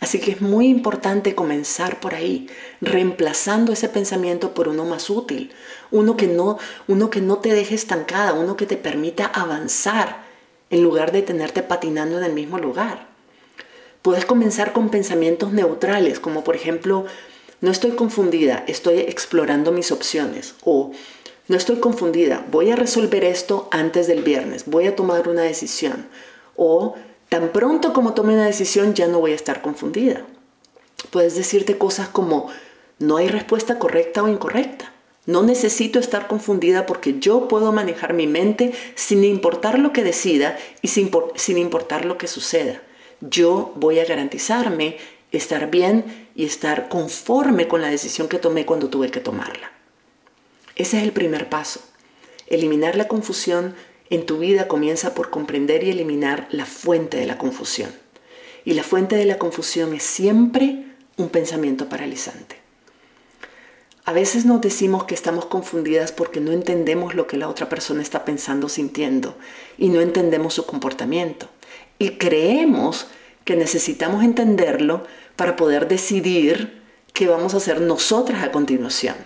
Así 0.00 0.20
que 0.20 0.30
es 0.30 0.40
muy 0.40 0.68
importante 0.68 1.34
comenzar 1.34 1.98
por 1.98 2.14
ahí, 2.14 2.48
reemplazando 2.80 3.72
ese 3.72 3.88
pensamiento 3.88 4.54
por 4.54 4.68
uno 4.68 4.84
más 4.84 5.10
útil, 5.10 5.50
uno 5.90 6.16
que 6.16 6.28
no, 6.28 6.58
uno 6.86 7.10
que 7.10 7.20
no 7.20 7.38
te 7.38 7.52
deje 7.52 7.74
estancada, 7.74 8.32
uno 8.32 8.56
que 8.56 8.66
te 8.66 8.76
permita 8.76 9.26
avanzar 9.26 10.24
en 10.70 10.82
lugar 10.82 11.10
de 11.10 11.22
tenerte 11.22 11.62
patinando 11.62 12.18
en 12.18 12.24
el 12.24 12.32
mismo 12.32 12.58
lugar. 12.58 13.08
Puedes 14.02 14.24
comenzar 14.24 14.72
con 14.72 14.90
pensamientos 14.90 15.52
neutrales, 15.52 16.20
como 16.20 16.44
por 16.44 16.54
ejemplo, 16.54 17.06
no 17.60 17.72
estoy 17.72 17.92
confundida, 17.92 18.62
estoy 18.68 19.00
explorando 19.00 19.72
mis 19.72 19.90
opciones, 19.90 20.54
o 20.62 20.92
no 21.48 21.56
estoy 21.56 21.80
confundida, 21.80 22.46
voy 22.52 22.70
a 22.70 22.76
resolver 22.76 23.24
esto 23.24 23.68
antes 23.72 24.06
del 24.06 24.22
viernes, 24.22 24.66
voy 24.66 24.86
a 24.86 24.94
tomar 24.94 25.28
una 25.28 25.42
decisión, 25.42 26.06
o 26.58 26.96
tan 27.30 27.50
pronto 27.50 27.94
como 27.94 28.12
tome 28.12 28.34
una 28.34 28.44
decisión 28.44 28.92
ya 28.92 29.06
no 29.06 29.20
voy 29.20 29.32
a 29.32 29.36
estar 29.36 29.62
confundida. 29.62 30.26
Puedes 31.10 31.36
decirte 31.36 31.78
cosas 31.78 32.08
como, 32.08 32.50
no 32.98 33.16
hay 33.16 33.28
respuesta 33.28 33.78
correcta 33.78 34.22
o 34.22 34.28
incorrecta. 34.28 34.92
No 35.24 35.42
necesito 35.42 35.98
estar 35.98 36.26
confundida 36.26 36.84
porque 36.86 37.18
yo 37.18 37.48
puedo 37.48 37.70
manejar 37.70 38.12
mi 38.12 38.26
mente 38.26 38.72
sin 38.94 39.24
importar 39.24 39.78
lo 39.78 39.92
que 39.92 40.02
decida 40.02 40.58
y 40.82 40.88
sin, 40.88 41.10
importar 41.58 42.04
lo 42.04 42.18
que 42.18 42.26
suceda. 42.26 42.82
Yo 43.20 43.72
voy 43.76 44.00
a 44.00 44.04
garantizarme 44.04 44.96
estar 45.30 45.70
bien 45.70 46.28
y 46.34 46.44
estar 46.44 46.88
conforme 46.88 47.68
con 47.68 47.82
la 47.82 47.90
decisión 47.90 48.28
que 48.28 48.38
tomé 48.38 48.64
cuando 48.64 48.88
tuve 48.88 49.10
que 49.10 49.20
tomarla. 49.20 49.70
Ese 50.76 50.96
es 50.96 51.04
el 51.04 51.12
primer 51.12 51.48
paso. 51.48 51.80
Eliminar 52.46 52.96
la 52.96 53.06
confusión 53.06 53.74
en 54.10 54.26
tu 54.26 54.38
vida 54.38 54.68
comienza 54.68 55.14
por 55.14 55.30
comprender 55.30 55.84
y 55.84 55.90
eliminar 55.90 56.48
la 56.50 56.66
fuente 56.66 57.18
de 57.18 57.26
la 57.26 57.38
confusión. 57.38 57.90
Y 58.64 58.74
la 58.74 58.82
fuente 58.82 59.16
de 59.16 59.24
la 59.24 59.38
confusión 59.38 59.94
es 59.94 60.02
siempre 60.02 60.84
un 61.16 61.28
pensamiento 61.28 61.88
paralizante. 61.88 62.56
A 64.04 64.12
veces 64.12 64.46
nos 64.46 64.62
decimos 64.62 65.04
que 65.04 65.14
estamos 65.14 65.44
confundidas 65.44 66.12
porque 66.12 66.40
no 66.40 66.52
entendemos 66.52 67.14
lo 67.14 67.26
que 67.26 67.36
la 67.36 67.48
otra 67.48 67.68
persona 67.68 68.00
está 68.00 68.24
pensando, 68.24 68.70
sintiendo, 68.70 69.36
y 69.76 69.90
no 69.90 70.00
entendemos 70.00 70.54
su 70.54 70.64
comportamiento. 70.64 71.48
Y 71.98 72.12
creemos 72.12 73.08
que 73.44 73.56
necesitamos 73.56 74.24
entenderlo 74.24 75.04
para 75.36 75.56
poder 75.56 75.88
decidir 75.88 76.82
qué 77.12 77.26
vamos 77.26 77.52
a 77.52 77.58
hacer 77.58 77.82
nosotras 77.82 78.42
a 78.42 78.50
continuación. 78.50 79.16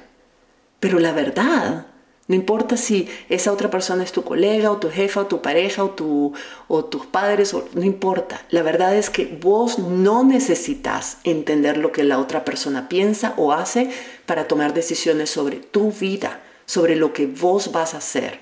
Pero 0.80 0.98
la 0.98 1.12
verdad 1.12 1.86
no 2.32 2.36
importa 2.36 2.78
si 2.78 3.10
esa 3.28 3.52
otra 3.52 3.68
persona 3.68 4.02
es 4.02 4.10
tu 4.10 4.24
colega 4.24 4.70
o 4.70 4.78
tu 4.78 4.88
jefa 4.88 5.20
o 5.20 5.26
tu 5.26 5.42
pareja 5.42 5.84
o, 5.84 6.32
o 6.66 6.84
tus 6.86 7.04
padres, 7.04 7.54
no 7.74 7.84
importa. 7.84 8.40
La 8.48 8.62
verdad 8.62 8.96
es 8.96 9.10
que 9.10 9.26
vos 9.26 9.78
no 9.78 10.24
necesitas 10.24 11.18
entender 11.24 11.76
lo 11.76 11.92
que 11.92 12.04
la 12.04 12.18
otra 12.18 12.42
persona 12.46 12.88
piensa 12.88 13.34
o 13.36 13.52
hace 13.52 13.90
para 14.24 14.48
tomar 14.48 14.72
decisiones 14.72 15.28
sobre 15.28 15.56
tu 15.56 15.92
vida, 15.92 16.40
sobre 16.64 16.96
lo 16.96 17.12
que 17.12 17.26
vos 17.26 17.70
vas 17.70 17.92
a 17.92 17.98
hacer. 17.98 18.40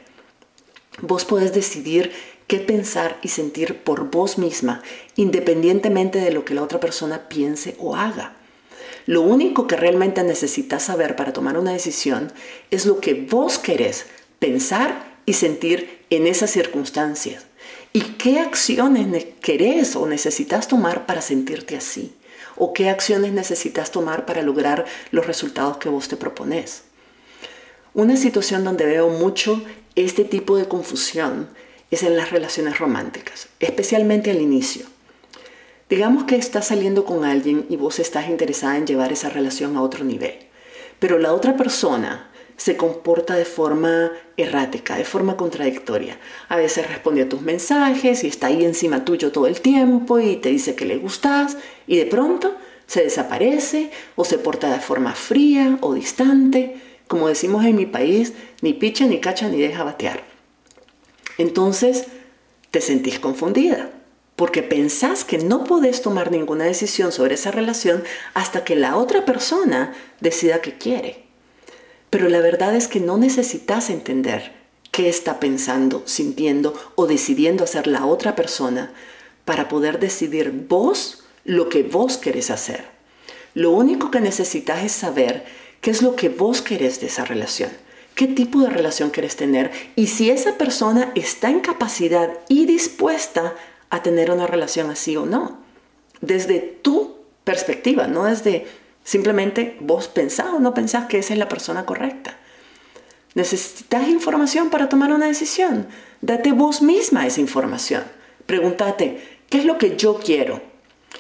Vos 1.01 1.25
podés 1.25 1.53
decidir 1.53 2.13
qué 2.47 2.59
pensar 2.59 3.19
y 3.23 3.29
sentir 3.29 3.83
por 3.83 4.09
vos 4.09 4.39
misma, 4.39 4.85
independientemente 5.17 6.21
de 6.21 6.31
lo 6.31 6.45
que 6.45 6.55
la 6.55 6.63
otra 6.63 6.79
persona 6.79 7.29
piense 7.29 7.75
o 7.81 7.97
haga. 7.97 8.37
Lo 9.07 9.23
único 9.23 9.67
que 9.67 9.77
realmente 9.77 10.23
necesitas 10.23 10.85
saber 10.85 11.17
para 11.17 11.33
tomar 11.33 11.59
una 11.59 11.73
decisión 11.73 12.33
es 12.71 12.87
lo 12.87 13.01
que 13.01 13.15
vos 13.15 13.59
querés 13.59 14.07
pensar 14.39 15.19
y 15.27 15.35
sentir 15.35 16.05
en 16.11 16.27
esas 16.27 16.51
circunstancias. 16.51 17.47
¿Y 17.93 18.01
qué 18.01 18.39
acciones 18.39 19.27
querés 19.41 19.97
o 19.97 20.07
necesitas 20.07 20.69
tomar 20.69 21.07
para 21.07 21.23
sentirte 21.23 21.77
así? 21.77 22.15
¿O 22.57 22.73
qué 22.73 22.89
acciones 22.89 23.33
necesitas 23.33 23.91
tomar 23.91 24.27
para 24.27 24.43
lograr 24.43 24.85
los 25.11 25.27
resultados 25.27 25.79
que 25.79 25.89
vos 25.89 26.09
te 26.09 26.17
propones? 26.17 26.83
Una 27.95 28.17
situación 28.17 28.65
donde 28.65 28.87
veo 28.87 29.09
mucho 29.09 29.63
este 29.97 30.25
tipo 30.25 30.57
de 30.57 30.69
confusión 30.69 31.49
es 31.91 32.05
en 32.05 32.17
las 32.17 32.31
relaciones 32.31 32.79
románticas, 32.79 33.49
especialmente 33.59 34.31
al 34.31 34.41
inicio. 34.41 34.87
Digamos 35.91 36.23
que 36.23 36.37
estás 36.37 36.69
saliendo 36.69 37.05
con 37.05 37.25
alguien 37.25 37.67
y 37.69 37.75
vos 37.75 37.99
estás 37.99 38.29
interesada 38.29 38.77
en 38.77 38.87
llevar 38.87 39.13
esa 39.13 39.29
relación 39.29 39.77
a 39.77 39.83
otro 39.83 40.05
nivel, 40.05 40.37
pero 41.01 41.19
la 41.19 41.33
otra 41.33 41.57
persona 41.57 42.31
se 42.57 42.77
comporta 42.77 43.35
de 43.35 43.45
forma 43.45 44.13
errática, 44.37 44.95
de 44.95 45.05
forma 45.05 45.37
contradictoria. 45.37 46.17
A 46.49 46.55
veces 46.55 46.87
responde 46.87 47.23
a 47.23 47.29
tus 47.29 47.41
mensajes 47.41 48.23
y 48.23 48.29
está 48.29 48.47
ahí 48.47 48.65
encima 48.65 49.05
tuyo 49.05 49.33
todo 49.33 49.49
el 49.49 49.61
tiempo 49.61 50.21
y 50.21 50.37
te 50.37 50.51
dice 50.51 50.77
que 50.77 50.85
le 50.85 50.97
gustas 50.97 51.57
y 51.89 51.97
de 51.97 52.07
pronto 52.07 52.55
se 52.87 53.03
desaparece 53.03 53.91
o 54.15 54.25
se 54.25 54.39
porta 54.39 54.71
de 54.71 54.79
forma 54.79 55.15
fría 55.15 55.77
o 55.81 55.95
distante. 55.95 56.77
Como 57.09 57.27
decimos 57.27 57.65
en 57.65 57.75
mi 57.75 57.87
país, 57.87 58.33
ni 58.63 58.75
picha, 58.75 59.07
ni 59.07 59.19
cacha, 59.19 59.49
ni 59.49 59.59
deja 59.61 59.83
batear. 59.83 60.23
Entonces 61.37 62.07
te 62.71 62.81
sentís 62.81 63.19
confundida 63.19 63.91
porque 64.41 64.63
pensás 64.63 65.23
que 65.23 65.37
no 65.37 65.65
podés 65.65 66.01
tomar 66.01 66.31
ninguna 66.31 66.65
decisión 66.65 67.13
sobre 67.13 67.35
esa 67.35 67.51
relación 67.51 68.03
hasta 68.33 68.65
que 68.65 68.75
la 68.75 68.97
otra 68.97 69.27
persona 69.27 69.93
decida 70.21 70.63
que 70.63 70.79
quiere. 70.79 71.25
Pero 72.09 72.27
la 72.31 72.41
verdad 72.41 72.75
es 72.75 72.89
que 72.89 73.01
no 73.01 73.19
necesitas 73.19 73.91
entender 73.91 74.53
qué 74.93 75.11
está 75.11 75.41
pensando, 75.41 76.03
sintiendo 76.07 76.73
o 76.95 77.07
decidiendo 77.07 77.65
hacer 77.65 77.87
la 77.87 78.07
otra 78.07 78.35
persona 78.35 78.95
para 79.45 79.69
poder 79.69 79.99
decidir 79.99 80.65
vos 80.67 81.23
lo 81.45 81.69
que 81.69 81.83
vos 81.83 82.17
querés 82.17 82.51
hacer. 82.51 82.87
Lo 83.53 83.73
único 83.73 84.11
que 84.11 84.23
necesitas 84.23 84.83
es 84.83 84.93
saber 84.93 85.45
qué 85.83 85.91
es 85.91 86.01
lo 86.01 86.17
que 86.17 86.31
vos 86.31 86.63
querés 86.63 86.99
de 87.03 87.09
esa 87.09 87.27
relación, 87.27 87.73
qué 88.15 88.27
tipo 88.27 88.63
de 88.63 88.71
relación 88.71 89.11
querés 89.11 89.37
tener 89.37 89.71
y 89.97 90.07
si 90.07 90.31
esa 90.31 90.57
persona 90.57 91.13
está 91.15 91.51
en 91.51 91.61
capacidad 91.61 92.39
y 92.49 92.65
dispuesta 92.65 93.43
a 93.49 93.70
tener 94.03 94.31
una 94.31 94.47
relación 94.47 94.91
así 94.91 95.17
o 95.17 95.27
no. 95.27 95.59
Desde 96.21 96.61
tu 96.61 97.17
perspectiva, 97.45 98.07
no 98.07 98.25
desde 98.25 98.67
simplemente 99.05 99.77
vos 99.81 100.09
pensás 100.09 100.49
o 100.55 100.61
no 100.61 100.73
pensás 100.75 101.07
que 101.07 101.19
esa 101.19 101.33
es 101.33 101.39
la 101.39 101.49
persona 101.49 101.85
correcta. 101.85 102.37
Necesitas 103.35 104.09
información 104.09 104.71
para 104.71 104.89
tomar 104.89 105.13
una 105.13 105.27
decisión. 105.27 105.87
Date 106.21 106.53
vos 106.53 106.83
misma 106.83 107.27
esa 107.27 107.41
información. 107.41 108.03
Pregúntate, 108.47 109.23
¿qué 109.49 109.59
es 109.59 109.65
lo 109.65 109.79
que 109.79 109.97
yo 109.97 110.19
quiero? 110.19 110.61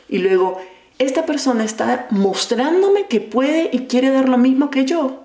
Y 0.08 0.18
luego, 0.18 0.60
¿esta 0.98 1.26
persona 1.26 1.64
está 1.64 2.06
mostrándome 2.10 3.06
que 3.06 3.20
puede 3.20 3.70
y 3.72 3.86
quiere 3.86 4.10
dar 4.10 4.28
lo 4.28 4.38
mismo 4.38 4.70
que 4.70 4.84
yo? 4.84 5.24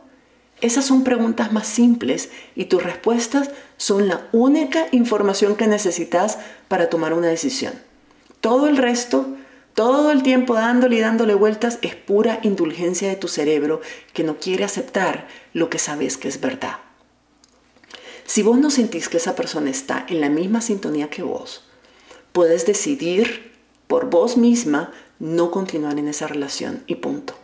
Esas 0.62 0.86
son 0.86 1.04
preguntas 1.04 1.52
más 1.52 1.68
simples 1.68 2.30
y 2.56 2.66
tus 2.66 2.82
respuestas 2.82 3.50
son 3.78 4.08
la 4.08 4.28
única 4.32 4.88
información 4.92 5.56
que 5.56 5.68
necesitas 5.68 6.38
para 6.68 6.90
tomar 6.90 7.14
una 7.14 7.28
decisión. 7.28 7.74
Todo 8.40 8.68
el 8.68 8.78
resto, 8.78 9.28
todo 9.74 10.12
el 10.12 10.24
tiempo 10.24 10.54
dándole 10.54 10.96
y 10.98 11.02
dándole 11.02 11.36
vueltas 11.36 11.80
es 11.82 11.96
pura 11.96 12.40
indulgencia 12.44 13.10
de 13.10 13.18
tu 13.18 13.28
cerebro 13.28 13.82
que 14.14 14.24
no 14.24 14.38
quiere 14.38 14.64
aceptar 14.64 15.28
lo 15.54 15.70
que 15.70 15.80
sabes 15.80 16.16
que 16.16 16.30
es 16.30 16.40
verdad. 16.40 16.78
Si 18.26 18.42
vos 18.42 18.58
no 18.58 18.72
sentís 18.72 19.10
que 19.10 19.18
esa 19.18 19.36
persona 19.36 19.70
está 19.70 20.06
en 20.08 20.22
la 20.22 20.30
misma 20.30 20.62
sintonía 20.62 21.10
que 21.10 21.22
vos, 21.22 21.66
puedes 22.32 22.66
decidir 22.66 23.52
por 23.88 24.10
vos 24.10 24.38
misma 24.38 24.92
no 25.20 25.52
continuar 25.52 26.00
en 26.00 26.08
esa 26.08 26.28
relación 26.28 26.84
y 26.88 26.96
punto 26.96 27.36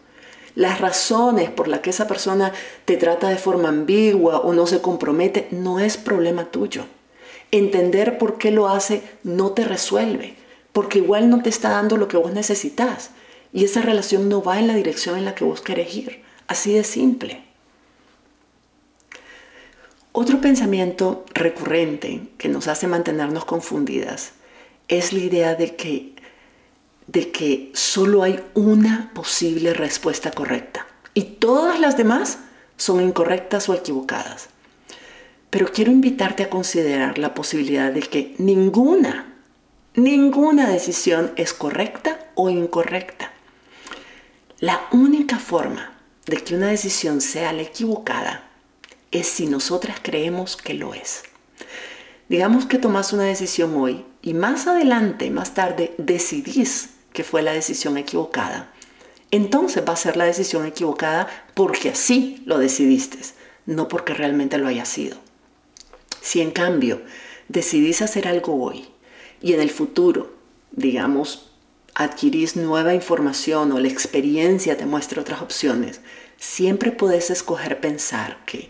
las 0.55 0.81
razones 0.81 1.49
por 1.49 1.67
las 1.67 1.79
que 1.79 1.91
esa 1.91 2.07
persona 2.07 2.51
te 2.85 2.97
trata 2.97 3.29
de 3.29 3.37
forma 3.37 3.69
ambigua 3.69 4.39
o 4.39 4.53
no 4.53 4.67
se 4.67 4.81
compromete 4.81 5.47
no 5.51 5.79
es 5.79 5.97
problema 5.97 6.45
tuyo. 6.45 6.85
Entender 7.51 8.17
por 8.17 8.37
qué 8.37 8.51
lo 8.51 8.69
hace 8.69 9.01
no 9.23 9.51
te 9.51 9.65
resuelve, 9.65 10.35
porque 10.73 10.99
igual 10.99 11.29
no 11.29 11.41
te 11.41 11.49
está 11.49 11.69
dando 11.69 11.97
lo 11.97 12.07
que 12.07 12.17
vos 12.17 12.33
necesitas 12.33 13.11
y 13.53 13.65
esa 13.65 13.81
relación 13.81 14.29
no 14.29 14.41
va 14.41 14.59
en 14.59 14.67
la 14.67 14.75
dirección 14.75 15.17
en 15.17 15.25
la 15.25 15.35
que 15.35 15.43
vos 15.43 15.61
querés 15.61 15.93
ir. 15.95 16.23
Así 16.47 16.73
de 16.73 16.83
simple. 16.83 17.43
Otro 20.13 20.41
pensamiento 20.41 21.23
recurrente 21.33 22.21
que 22.37 22.49
nos 22.49 22.67
hace 22.67 22.87
mantenernos 22.87 23.45
confundidas 23.45 24.33
es 24.89 25.13
la 25.13 25.19
idea 25.19 25.55
de 25.55 25.75
que, 25.75 26.13
de 27.11 27.29
que 27.29 27.71
solo 27.73 28.23
hay 28.23 28.41
una 28.53 29.11
posible 29.13 29.73
respuesta 29.73 30.31
correcta 30.31 30.87
y 31.13 31.23
todas 31.23 31.77
las 31.77 31.97
demás 31.97 32.37
son 32.77 33.01
incorrectas 33.01 33.67
o 33.67 33.73
equivocadas. 33.73 34.47
Pero 35.49 35.69
quiero 35.73 35.91
invitarte 35.91 36.43
a 36.43 36.49
considerar 36.49 37.17
la 37.17 37.33
posibilidad 37.33 37.91
de 37.91 37.99
que 37.99 38.33
ninguna, 38.37 39.33
ninguna 39.93 40.69
decisión 40.69 41.33
es 41.35 41.53
correcta 41.53 42.31
o 42.35 42.49
incorrecta. 42.49 43.33
La 44.59 44.79
única 44.91 45.37
forma 45.37 45.91
de 46.27 46.37
que 46.37 46.55
una 46.55 46.67
decisión 46.67 47.19
sea 47.19 47.51
la 47.51 47.63
equivocada 47.63 48.47
es 49.11 49.27
si 49.27 49.47
nosotras 49.47 49.97
creemos 50.01 50.55
que 50.55 50.75
lo 50.75 50.93
es. 50.93 51.23
Digamos 52.29 52.65
que 52.65 52.77
tomas 52.77 53.11
una 53.11 53.23
decisión 53.23 53.75
hoy 53.75 54.05
y 54.21 54.33
más 54.33 54.65
adelante, 54.67 55.29
más 55.29 55.53
tarde, 55.53 55.93
decidís 55.97 56.90
que 57.13 57.23
fue 57.23 57.41
la 57.41 57.53
decisión 57.53 57.97
equivocada. 57.97 58.71
Entonces 59.31 59.83
va 59.87 59.93
a 59.93 59.97
ser 59.97 60.17
la 60.17 60.25
decisión 60.25 60.65
equivocada 60.65 61.27
porque 61.53 61.89
así 61.89 62.41
lo 62.45 62.57
decidiste, 62.57 63.19
no 63.65 63.87
porque 63.87 64.13
realmente 64.13 64.57
lo 64.57 64.67
haya 64.67 64.85
sido. 64.85 65.17
Si 66.21 66.41
en 66.41 66.51
cambio 66.51 67.01
decidís 67.47 68.01
hacer 68.01 68.27
algo 68.27 68.61
hoy 68.61 68.87
y 69.41 69.53
en 69.53 69.61
el 69.61 69.69
futuro, 69.69 70.33
digamos, 70.71 71.51
adquirís 71.95 72.55
nueva 72.55 72.93
información 72.93 73.71
o 73.71 73.79
la 73.79 73.87
experiencia 73.87 74.77
te 74.77 74.85
muestra 74.85 75.21
otras 75.21 75.41
opciones, 75.41 76.01
siempre 76.37 76.91
puedes 76.91 77.29
escoger 77.29 77.79
pensar 77.79 78.37
que 78.45 78.69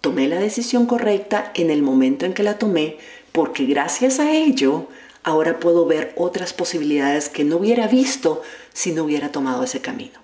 tomé 0.00 0.28
la 0.28 0.38
decisión 0.38 0.86
correcta 0.86 1.52
en 1.54 1.70
el 1.70 1.82
momento 1.82 2.26
en 2.26 2.32
que 2.32 2.42
la 2.42 2.58
tomé 2.58 2.98
porque 3.32 3.64
gracias 3.64 4.18
a 4.18 4.32
ello 4.32 4.88
ahora 5.22 5.60
puedo 5.60 5.86
ver 5.86 6.12
otras 6.16 6.52
posibilidades 6.52 7.28
que 7.28 7.44
no 7.44 7.56
hubiera 7.56 7.86
visto 7.86 8.42
si 8.72 8.92
no 8.92 9.04
hubiera 9.04 9.32
tomado 9.32 9.62
ese 9.62 9.80
camino. 9.80 10.18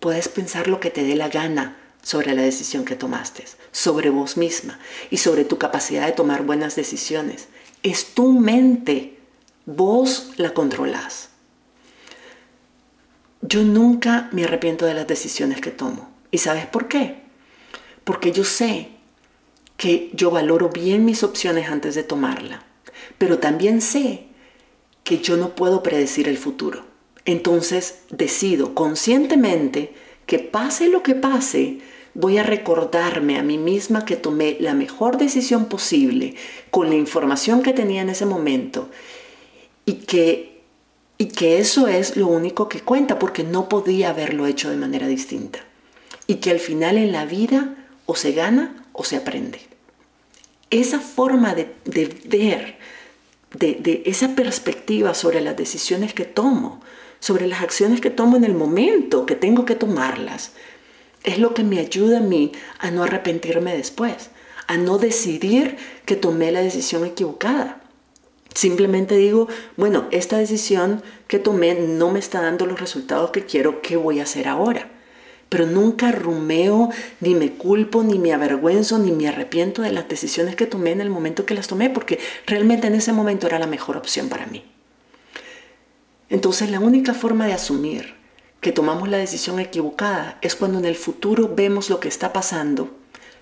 Puedes 0.00 0.28
pensar 0.28 0.68
lo 0.68 0.80
que 0.80 0.90
te 0.90 1.04
dé 1.04 1.16
la 1.16 1.28
gana 1.28 1.76
sobre 2.02 2.34
la 2.34 2.42
decisión 2.42 2.84
que 2.84 2.96
tomaste, 2.96 3.44
sobre 3.72 4.10
vos 4.10 4.36
misma 4.36 4.78
y 5.10 5.18
sobre 5.18 5.44
tu 5.44 5.58
capacidad 5.58 6.06
de 6.06 6.12
tomar 6.12 6.44
buenas 6.44 6.76
decisiones. 6.76 7.48
Es 7.82 8.14
tu 8.14 8.32
mente, 8.32 9.18
vos 9.66 10.30
la 10.36 10.54
controlás. 10.54 11.30
Yo 13.40 13.62
nunca 13.62 14.28
me 14.32 14.44
arrepiento 14.44 14.86
de 14.86 14.94
las 14.94 15.06
decisiones 15.06 15.60
que 15.60 15.70
tomo. 15.70 16.10
¿Y 16.30 16.38
sabes 16.38 16.66
por 16.66 16.88
qué? 16.88 17.22
Porque 18.04 18.32
yo 18.32 18.44
sé 18.44 18.88
que 19.76 20.10
yo 20.12 20.30
valoro 20.30 20.70
bien 20.70 21.04
mis 21.04 21.22
opciones 21.22 21.70
antes 21.70 21.94
de 21.94 22.02
tomarla, 22.02 22.64
pero 23.18 23.38
también 23.38 23.80
sé 23.80 24.24
que 25.04 25.18
yo 25.18 25.36
no 25.36 25.54
puedo 25.54 25.82
predecir 25.82 26.28
el 26.28 26.38
futuro. 26.38 26.84
Entonces 27.24 28.00
decido 28.10 28.74
conscientemente 28.74 29.92
que 30.26 30.38
pase 30.38 30.88
lo 30.88 31.02
que 31.02 31.14
pase, 31.14 31.78
voy 32.14 32.38
a 32.38 32.42
recordarme 32.42 33.38
a 33.38 33.42
mí 33.42 33.58
misma 33.58 34.04
que 34.04 34.16
tomé 34.16 34.56
la 34.60 34.74
mejor 34.74 35.18
decisión 35.18 35.66
posible 35.66 36.34
con 36.70 36.88
la 36.88 36.96
información 36.96 37.62
que 37.62 37.72
tenía 37.72 38.02
en 38.02 38.10
ese 38.10 38.26
momento 38.26 38.88
y 39.84 39.94
que, 39.94 40.60
y 41.16 41.26
que 41.26 41.58
eso 41.58 41.88
es 41.88 42.16
lo 42.16 42.26
único 42.26 42.68
que 42.68 42.80
cuenta 42.80 43.18
porque 43.18 43.44
no 43.44 43.68
podía 43.68 44.10
haberlo 44.10 44.46
hecho 44.46 44.70
de 44.70 44.76
manera 44.76 45.06
distinta. 45.06 45.60
Y 46.26 46.36
que 46.36 46.50
al 46.50 46.60
final 46.60 46.98
en 46.98 47.12
la 47.12 47.24
vida 47.24 47.74
o 48.04 48.14
se 48.14 48.32
gana 48.32 48.84
o 48.92 49.04
se 49.04 49.16
aprende. 49.16 49.60
Esa 50.70 51.00
forma 51.00 51.54
de, 51.54 51.72
ver, 52.26 52.76
de, 53.54 54.02
esa 54.06 54.34
perspectiva 54.34 55.14
sobre 55.14 55.40
las 55.40 55.56
decisiones 55.56 56.14
que 56.14 56.24
tomo, 56.24 56.80
sobre 57.20 57.46
las 57.46 57.62
acciones 57.62 58.00
que 58.00 58.10
tomo 58.10 58.36
en 58.36 58.44
el 58.44 58.54
momento 58.54 59.26
que 59.26 59.34
tengo 59.34 59.64
que 59.64 59.74
tomarlas, 59.74 60.52
es 61.24 61.38
lo 61.38 61.54
que 61.54 61.64
me 61.64 61.78
ayuda 61.78 62.18
a 62.18 62.22
mí 62.22 62.52
a 62.78 62.90
no 62.90 63.02
arrepentirme 63.02 63.76
después, 63.76 64.30
a 64.66 64.76
no 64.76 64.98
decidir 64.98 65.76
que 66.04 66.16
tomé 66.16 66.52
la 66.52 66.60
decisión 66.60 67.04
equivocada. 67.04 67.82
Simplemente 68.54 69.16
digo, 69.16 69.48
bueno, 69.76 70.08
esta 70.10 70.38
decisión 70.38 71.02
que 71.26 71.38
tomé 71.38 71.74
no 71.74 72.10
me 72.10 72.18
está 72.18 72.42
dando 72.42 72.66
los 72.66 72.80
resultados 72.80 73.30
que 73.30 73.44
quiero, 73.44 73.82
¿qué 73.82 73.96
voy 73.96 74.20
a 74.20 74.24
hacer 74.24 74.48
ahora? 74.48 74.90
Pero 75.48 75.66
nunca 75.66 76.12
rumeo, 76.12 76.90
ni 77.20 77.34
me 77.34 77.52
culpo, 77.52 78.02
ni 78.02 78.18
me 78.18 78.32
avergüenzo, 78.32 78.98
ni 78.98 79.12
me 79.12 79.28
arrepiento 79.28 79.82
de 79.82 79.92
las 79.92 80.08
decisiones 80.08 80.56
que 80.56 80.66
tomé 80.66 80.92
en 80.92 81.00
el 81.00 81.10
momento 81.10 81.46
que 81.46 81.54
las 81.54 81.68
tomé, 81.68 81.88
porque 81.90 82.18
realmente 82.46 82.86
en 82.86 82.94
ese 82.94 83.12
momento 83.12 83.46
era 83.46 83.58
la 83.58 83.66
mejor 83.66 83.96
opción 83.96 84.28
para 84.28 84.46
mí. 84.46 84.64
Entonces 86.28 86.70
la 86.70 86.80
única 86.80 87.14
forma 87.14 87.46
de 87.46 87.54
asumir 87.54 88.14
que 88.60 88.72
tomamos 88.72 89.08
la 89.08 89.18
decisión 89.18 89.60
equivocada 89.60 90.38
es 90.42 90.54
cuando 90.54 90.78
en 90.78 90.84
el 90.84 90.96
futuro 90.96 91.54
vemos 91.54 91.90
lo 91.90 92.00
que 92.00 92.08
está 92.08 92.32
pasando, 92.32 92.90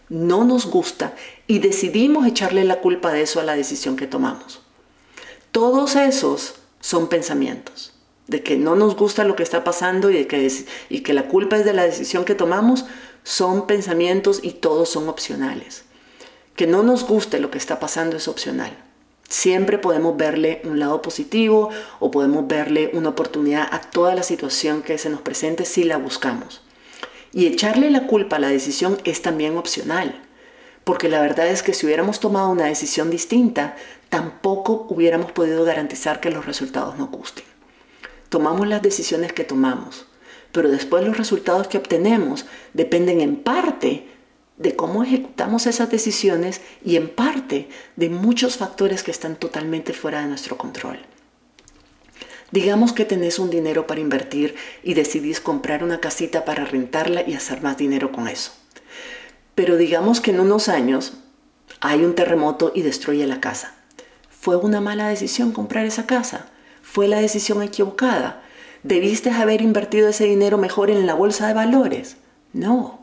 no 0.08 0.44
nos 0.44 0.66
gusta 0.66 1.14
y 1.46 1.58
decidimos 1.58 2.26
echarle 2.26 2.64
la 2.64 2.80
culpa 2.80 3.12
de 3.12 3.22
eso 3.22 3.40
a 3.40 3.44
la 3.44 3.56
decisión 3.56 3.96
que 3.96 4.06
tomamos. 4.06 4.60
Todos 5.50 5.96
esos 5.96 6.56
son 6.80 7.08
pensamientos, 7.08 7.94
de 8.26 8.42
que 8.42 8.56
no 8.56 8.74
nos 8.74 8.96
gusta 8.96 9.24
lo 9.24 9.36
que 9.36 9.42
está 9.42 9.64
pasando 9.64 10.10
y, 10.10 10.14
de 10.14 10.26
que, 10.26 11.02
que 11.02 11.12
la 11.14 11.28
culpa 11.28 11.56
es 11.56 11.64
de 11.64 11.72
la 11.72 11.84
decisión 11.84 12.24
que 12.24 12.34
tomamos, 12.34 12.86
son 13.22 13.66
pensamientos 13.66 14.40
y 14.42 14.52
todos 14.52 14.88
son 14.88 15.08
opcionales. 15.08 15.84
Que 16.56 16.66
no 16.66 16.82
nos 16.82 17.06
guste 17.06 17.38
lo 17.38 17.50
que 17.50 17.58
está 17.58 17.78
pasando 17.78 18.16
es 18.16 18.28
opcional. 18.28 18.76
Siempre 19.28 19.78
podemos 19.78 20.16
verle 20.16 20.60
un 20.64 20.78
lado 20.78 21.02
positivo 21.02 21.70
o 21.98 22.10
podemos 22.10 22.46
verle 22.46 22.90
una 22.94 23.10
oportunidad 23.10 23.68
a 23.72 23.80
toda 23.80 24.14
la 24.14 24.22
situación 24.22 24.82
que 24.82 24.98
se 24.98 25.10
nos 25.10 25.20
presente 25.20 25.64
si 25.64 25.84
la 25.84 25.96
buscamos. 25.96 26.62
Y 27.32 27.46
echarle 27.46 27.90
la 27.90 28.06
culpa 28.06 28.36
a 28.36 28.38
la 28.38 28.48
decisión 28.48 28.98
es 29.04 29.22
también 29.22 29.56
opcional, 29.58 30.22
porque 30.84 31.08
la 31.08 31.20
verdad 31.20 31.48
es 31.48 31.62
que 31.62 31.74
si 31.74 31.84
hubiéramos 31.84 32.20
tomado 32.20 32.48
una 32.48 32.66
decisión 32.66 33.10
distinta, 33.10 33.76
tampoco 34.08 34.86
hubiéramos 34.88 35.32
podido 35.32 35.64
garantizar 35.64 36.20
que 36.20 36.30
los 36.30 36.46
resultados 36.46 36.96
nos 36.96 37.10
gusten. 37.10 37.44
Tomamos 38.28 38.66
las 38.66 38.82
decisiones 38.82 39.32
que 39.32 39.44
tomamos, 39.44 40.06
pero 40.52 40.70
después 40.70 41.04
los 41.04 41.16
resultados 41.16 41.68
que 41.68 41.78
obtenemos 41.78 42.46
dependen 42.72 43.20
en 43.20 43.36
parte 43.36 44.08
de 44.56 44.74
cómo 44.74 45.02
ejecutamos 45.02 45.66
esas 45.66 45.90
decisiones 45.90 46.60
y 46.84 46.96
en 46.96 47.08
parte 47.08 47.68
de 47.96 48.08
muchos 48.08 48.56
factores 48.56 49.02
que 49.02 49.10
están 49.10 49.36
totalmente 49.36 49.92
fuera 49.92 50.20
de 50.20 50.28
nuestro 50.28 50.56
control. 50.56 50.98
Digamos 52.52 52.92
que 52.92 53.04
tenés 53.04 53.38
un 53.38 53.50
dinero 53.50 53.86
para 53.86 54.00
invertir 54.00 54.54
y 54.82 54.94
decidís 54.94 55.40
comprar 55.40 55.82
una 55.82 56.00
casita 56.00 56.44
para 56.44 56.64
rentarla 56.64 57.22
y 57.26 57.34
hacer 57.34 57.60
más 57.60 57.76
dinero 57.76 58.12
con 58.12 58.28
eso. 58.28 58.52
Pero 59.54 59.76
digamos 59.76 60.20
que 60.20 60.30
en 60.30 60.40
unos 60.40 60.68
años 60.68 61.14
hay 61.80 62.04
un 62.04 62.14
terremoto 62.14 62.72
y 62.74 62.82
destruye 62.82 63.26
la 63.26 63.40
casa. 63.40 63.74
¿Fue 64.30 64.56
una 64.56 64.80
mala 64.80 65.08
decisión 65.08 65.52
comprar 65.52 65.86
esa 65.86 66.06
casa? 66.06 66.46
¿Fue 66.96 67.08
la 67.08 67.20
decisión 67.20 67.62
equivocada? 67.62 68.42
¿Debiste 68.82 69.28
haber 69.28 69.60
invertido 69.60 70.08
ese 70.08 70.24
dinero 70.24 70.56
mejor 70.56 70.88
en 70.88 71.06
la 71.06 71.12
bolsa 71.12 71.46
de 71.46 71.52
valores? 71.52 72.16
No 72.54 73.00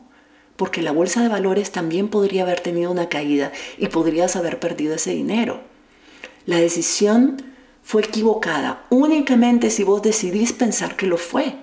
porque 0.56 0.82
la 0.82 0.90
bolsa 0.90 1.22
de 1.22 1.28
valores 1.28 1.70
también 1.70 2.08
podría 2.08 2.42
haber 2.42 2.58
tenido 2.58 2.90
una 2.90 3.08
caída 3.08 3.52
y 3.78 3.86
podrías 3.86 4.34
haber 4.34 4.58
perdido 4.58 4.96
ese 4.96 5.12
dinero. 5.12 5.60
La 6.44 6.58
decisión 6.58 7.40
fue 7.84 8.02
equivocada 8.02 8.84
únicamente 8.90 9.70
si 9.70 9.84
vos 9.84 10.02
decidís 10.02 10.52
pensar 10.52 10.96
que 10.96 11.06
lo 11.06 11.16
fue. 11.16 11.54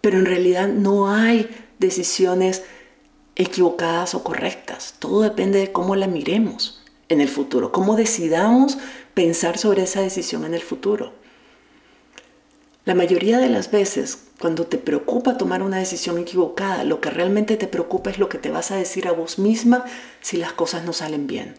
Pero 0.00 0.16
en 0.16 0.24
realidad 0.24 0.68
no 0.68 1.10
hay 1.10 1.50
decisiones 1.78 2.62
equivocadas 3.36 4.14
o 4.14 4.24
correctas. 4.24 4.94
Todo 4.98 5.20
depende 5.20 5.58
de 5.58 5.72
cómo 5.72 5.94
la 5.94 6.06
miremos 6.06 6.82
en 7.10 7.20
el 7.20 7.28
futuro, 7.28 7.70
cómo 7.70 7.96
decidamos 7.96 8.78
pensar 9.12 9.58
sobre 9.58 9.82
esa 9.82 10.00
decisión 10.00 10.46
en 10.46 10.54
el 10.54 10.62
futuro. 10.62 11.22
La 12.84 12.94
mayoría 12.94 13.38
de 13.38 13.48
las 13.48 13.70
veces, 13.70 14.18
cuando 14.38 14.66
te 14.66 14.76
preocupa 14.76 15.38
tomar 15.38 15.62
una 15.62 15.78
decisión 15.78 16.18
equivocada, 16.18 16.84
lo 16.84 17.00
que 17.00 17.08
realmente 17.08 17.56
te 17.56 17.66
preocupa 17.66 18.10
es 18.10 18.18
lo 18.18 18.28
que 18.28 18.36
te 18.36 18.50
vas 18.50 18.70
a 18.70 18.76
decir 18.76 19.08
a 19.08 19.12
vos 19.12 19.38
misma 19.38 19.86
si 20.20 20.36
las 20.36 20.52
cosas 20.52 20.84
no 20.84 20.92
salen 20.92 21.26
bien. 21.26 21.54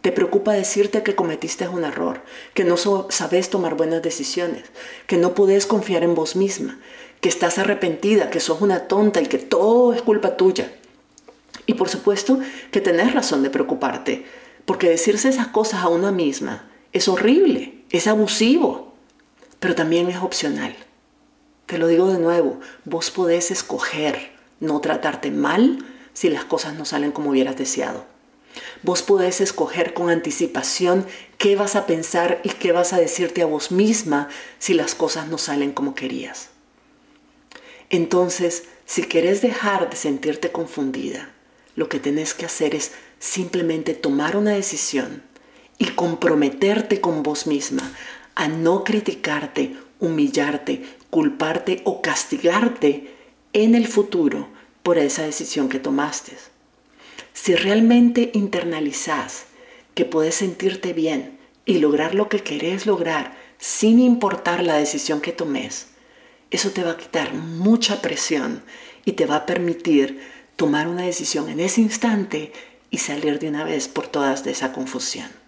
Te 0.00 0.10
preocupa 0.10 0.54
decirte 0.54 1.02
que 1.02 1.14
cometiste 1.14 1.68
un 1.68 1.84
error, 1.84 2.22
que 2.54 2.64
no 2.64 2.78
sabes 2.78 3.50
tomar 3.50 3.74
buenas 3.74 4.00
decisiones, 4.00 4.64
que 5.06 5.18
no 5.18 5.34
podés 5.34 5.66
confiar 5.66 6.02
en 6.02 6.14
vos 6.14 6.34
misma, 6.34 6.78
que 7.20 7.28
estás 7.28 7.58
arrepentida, 7.58 8.30
que 8.30 8.40
sos 8.40 8.62
una 8.62 8.88
tonta 8.88 9.20
y 9.20 9.26
que 9.26 9.38
todo 9.38 9.92
es 9.92 10.00
culpa 10.00 10.38
tuya. 10.38 10.72
Y 11.66 11.74
por 11.74 11.90
supuesto 11.90 12.38
que 12.70 12.80
tenés 12.80 13.12
razón 13.12 13.42
de 13.42 13.50
preocuparte, 13.50 14.24
porque 14.64 14.88
decirse 14.88 15.28
esas 15.28 15.48
cosas 15.48 15.82
a 15.82 15.88
una 15.88 16.10
misma 16.10 16.70
es 16.94 17.06
horrible, 17.08 17.82
es 17.90 18.06
abusivo 18.06 18.83
pero 19.64 19.74
también 19.74 20.10
es 20.10 20.18
opcional. 20.18 20.76
Te 21.64 21.78
lo 21.78 21.86
digo 21.86 22.12
de 22.12 22.18
nuevo, 22.18 22.60
vos 22.84 23.10
podés 23.10 23.50
escoger 23.50 24.30
no 24.60 24.82
tratarte 24.82 25.30
mal 25.30 25.78
si 26.12 26.28
las 26.28 26.44
cosas 26.44 26.74
no 26.74 26.84
salen 26.84 27.12
como 27.12 27.30
hubieras 27.30 27.56
deseado. 27.56 28.04
Vos 28.82 29.00
podés 29.00 29.40
escoger 29.40 29.94
con 29.94 30.10
anticipación 30.10 31.06
qué 31.38 31.56
vas 31.56 31.76
a 31.76 31.86
pensar 31.86 32.42
y 32.44 32.50
qué 32.50 32.72
vas 32.72 32.92
a 32.92 32.98
decirte 32.98 33.40
a 33.40 33.46
vos 33.46 33.72
misma 33.72 34.28
si 34.58 34.74
las 34.74 34.94
cosas 34.94 35.28
no 35.28 35.38
salen 35.38 35.72
como 35.72 35.94
querías. 35.94 36.50
Entonces, 37.88 38.64
si 38.84 39.04
querés 39.04 39.40
dejar 39.40 39.88
de 39.88 39.96
sentirte 39.96 40.52
confundida, 40.52 41.30
lo 41.74 41.88
que 41.88 42.00
tenés 42.00 42.34
que 42.34 42.44
hacer 42.44 42.74
es 42.74 42.92
simplemente 43.18 43.94
tomar 43.94 44.36
una 44.36 44.50
decisión 44.50 45.22
y 45.78 45.86
comprometerte 45.86 47.00
con 47.00 47.22
vos 47.22 47.46
misma 47.46 47.94
a 48.34 48.48
no 48.48 48.84
criticarte, 48.84 49.76
humillarte, 50.00 50.84
culparte 51.10 51.82
o 51.84 52.02
castigarte 52.02 53.14
en 53.52 53.74
el 53.74 53.86
futuro 53.86 54.48
por 54.82 54.98
esa 54.98 55.22
decisión 55.22 55.68
que 55.68 55.78
tomaste. 55.78 56.32
Si 57.32 57.54
realmente 57.54 58.30
internalizás 58.34 59.46
que 59.94 60.04
puedes 60.04 60.34
sentirte 60.34 60.92
bien 60.92 61.38
y 61.64 61.78
lograr 61.78 62.14
lo 62.14 62.28
que 62.28 62.42
querés 62.42 62.86
lograr 62.86 63.36
sin 63.58 64.00
importar 64.00 64.62
la 64.62 64.76
decisión 64.76 65.20
que 65.20 65.32
tomes, 65.32 65.88
eso 66.50 66.70
te 66.70 66.84
va 66.84 66.92
a 66.92 66.96
quitar 66.96 67.32
mucha 67.34 68.02
presión 68.02 68.62
y 69.04 69.12
te 69.12 69.26
va 69.26 69.36
a 69.36 69.46
permitir 69.46 70.20
tomar 70.56 70.86
una 70.88 71.02
decisión 71.02 71.48
en 71.48 71.60
ese 71.60 71.80
instante 71.80 72.52
y 72.90 72.98
salir 72.98 73.38
de 73.38 73.48
una 73.48 73.64
vez 73.64 73.88
por 73.88 74.06
todas 74.06 74.44
de 74.44 74.52
esa 74.52 74.72
confusión. 74.72 75.43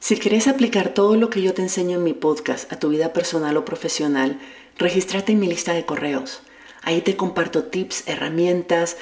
Si 0.00 0.16
quieres 0.16 0.46
aplicar 0.46 0.94
todo 0.94 1.16
lo 1.16 1.28
que 1.28 1.42
yo 1.42 1.54
te 1.54 1.62
enseño 1.62 1.98
en 1.98 2.04
mi 2.04 2.12
podcast 2.12 2.72
a 2.72 2.78
tu 2.78 2.88
vida 2.88 3.12
personal 3.12 3.56
o 3.56 3.64
profesional, 3.64 4.38
regístrate 4.76 5.32
en 5.32 5.40
mi 5.40 5.48
lista 5.48 5.72
de 5.72 5.84
correos. 5.84 6.42
Ahí 6.82 7.00
te 7.00 7.16
comparto 7.16 7.64
tips, 7.64 8.04
herramientas, 8.06 8.96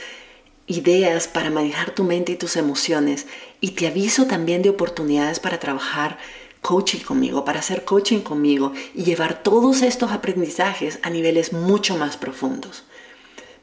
ideas 0.67 1.29
para 1.29 1.51
manejar 1.51 1.91
tu 1.91 2.03
mente 2.03 2.33
y 2.33 2.37
tus 2.37 2.57
emociones 2.57 3.27
y 3.61 3.73
te 3.73 3.87
aviso 3.87 4.27
también 4.27 4.63
de 4.63 4.71
oportunidades 4.71 5.39
para 5.39 5.61
trabajar 5.61 6.19
coaching 6.63 7.01
conmigo, 7.01 7.45
para 7.45 7.61
hacer 7.61 7.85
coaching 7.85 8.21
conmigo 8.21 8.73
y 8.95 9.05
llevar 9.05 9.43
todos 9.43 9.83
estos 9.83 10.11
aprendizajes 10.11 10.99
a 11.03 11.11
niveles 11.11 11.53
mucho 11.53 11.97
más 11.97 12.17
profundos. 12.17 12.85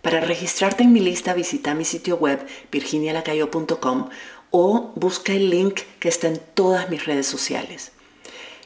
Para 0.03 0.21
registrarte 0.21 0.83
en 0.83 0.93
mi 0.93 0.99
lista 0.99 1.33
visita 1.33 1.73
mi 1.73 1.83
sitio 1.83 2.17
web 2.17 2.45
virginialacayo.com 2.71 4.09
o 4.55 4.91
busca 4.93 5.33
el 5.33 5.49
link 5.49 5.81
que 5.99 6.09
está 6.09 6.27
en 6.27 6.39
todas 6.53 6.87
mis 6.91 7.05
redes 7.07 7.25
sociales. 7.25 7.91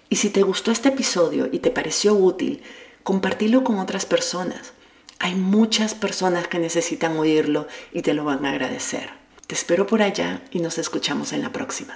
Y 0.09 0.17
si 0.17 0.29
te 0.29 0.43
gustó 0.43 0.69
este 0.69 0.89
episodio 0.89 1.47
y 1.49 1.59
te 1.59 1.71
pareció 1.71 2.13
útil, 2.13 2.61
compartilo 3.03 3.63
con 3.63 3.79
otras 3.79 4.05
personas. 4.05 4.73
Hay 5.19 5.35
muchas 5.35 5.95
personas 5.95 6.49
que 6.49 6.59
necesitan 6.59 7.17
oírlo 7.17 7.67
y 7.93 8.01
te 8.01 8.13
lo 8.13 8.25
van 8.25 8.45
a 8.45 8.49
agradecer. 8.49 9.11
Te 9.47 9.55
espero 9.55 9.87
por 9.87 10.01
allá 10.01 10.43
y 10.51 10.59
nos 10.59 10.77
escuchamos 10.77 11.31
en 11.31 11.41
la 11.41 11.53
próxima. 11.53 11.95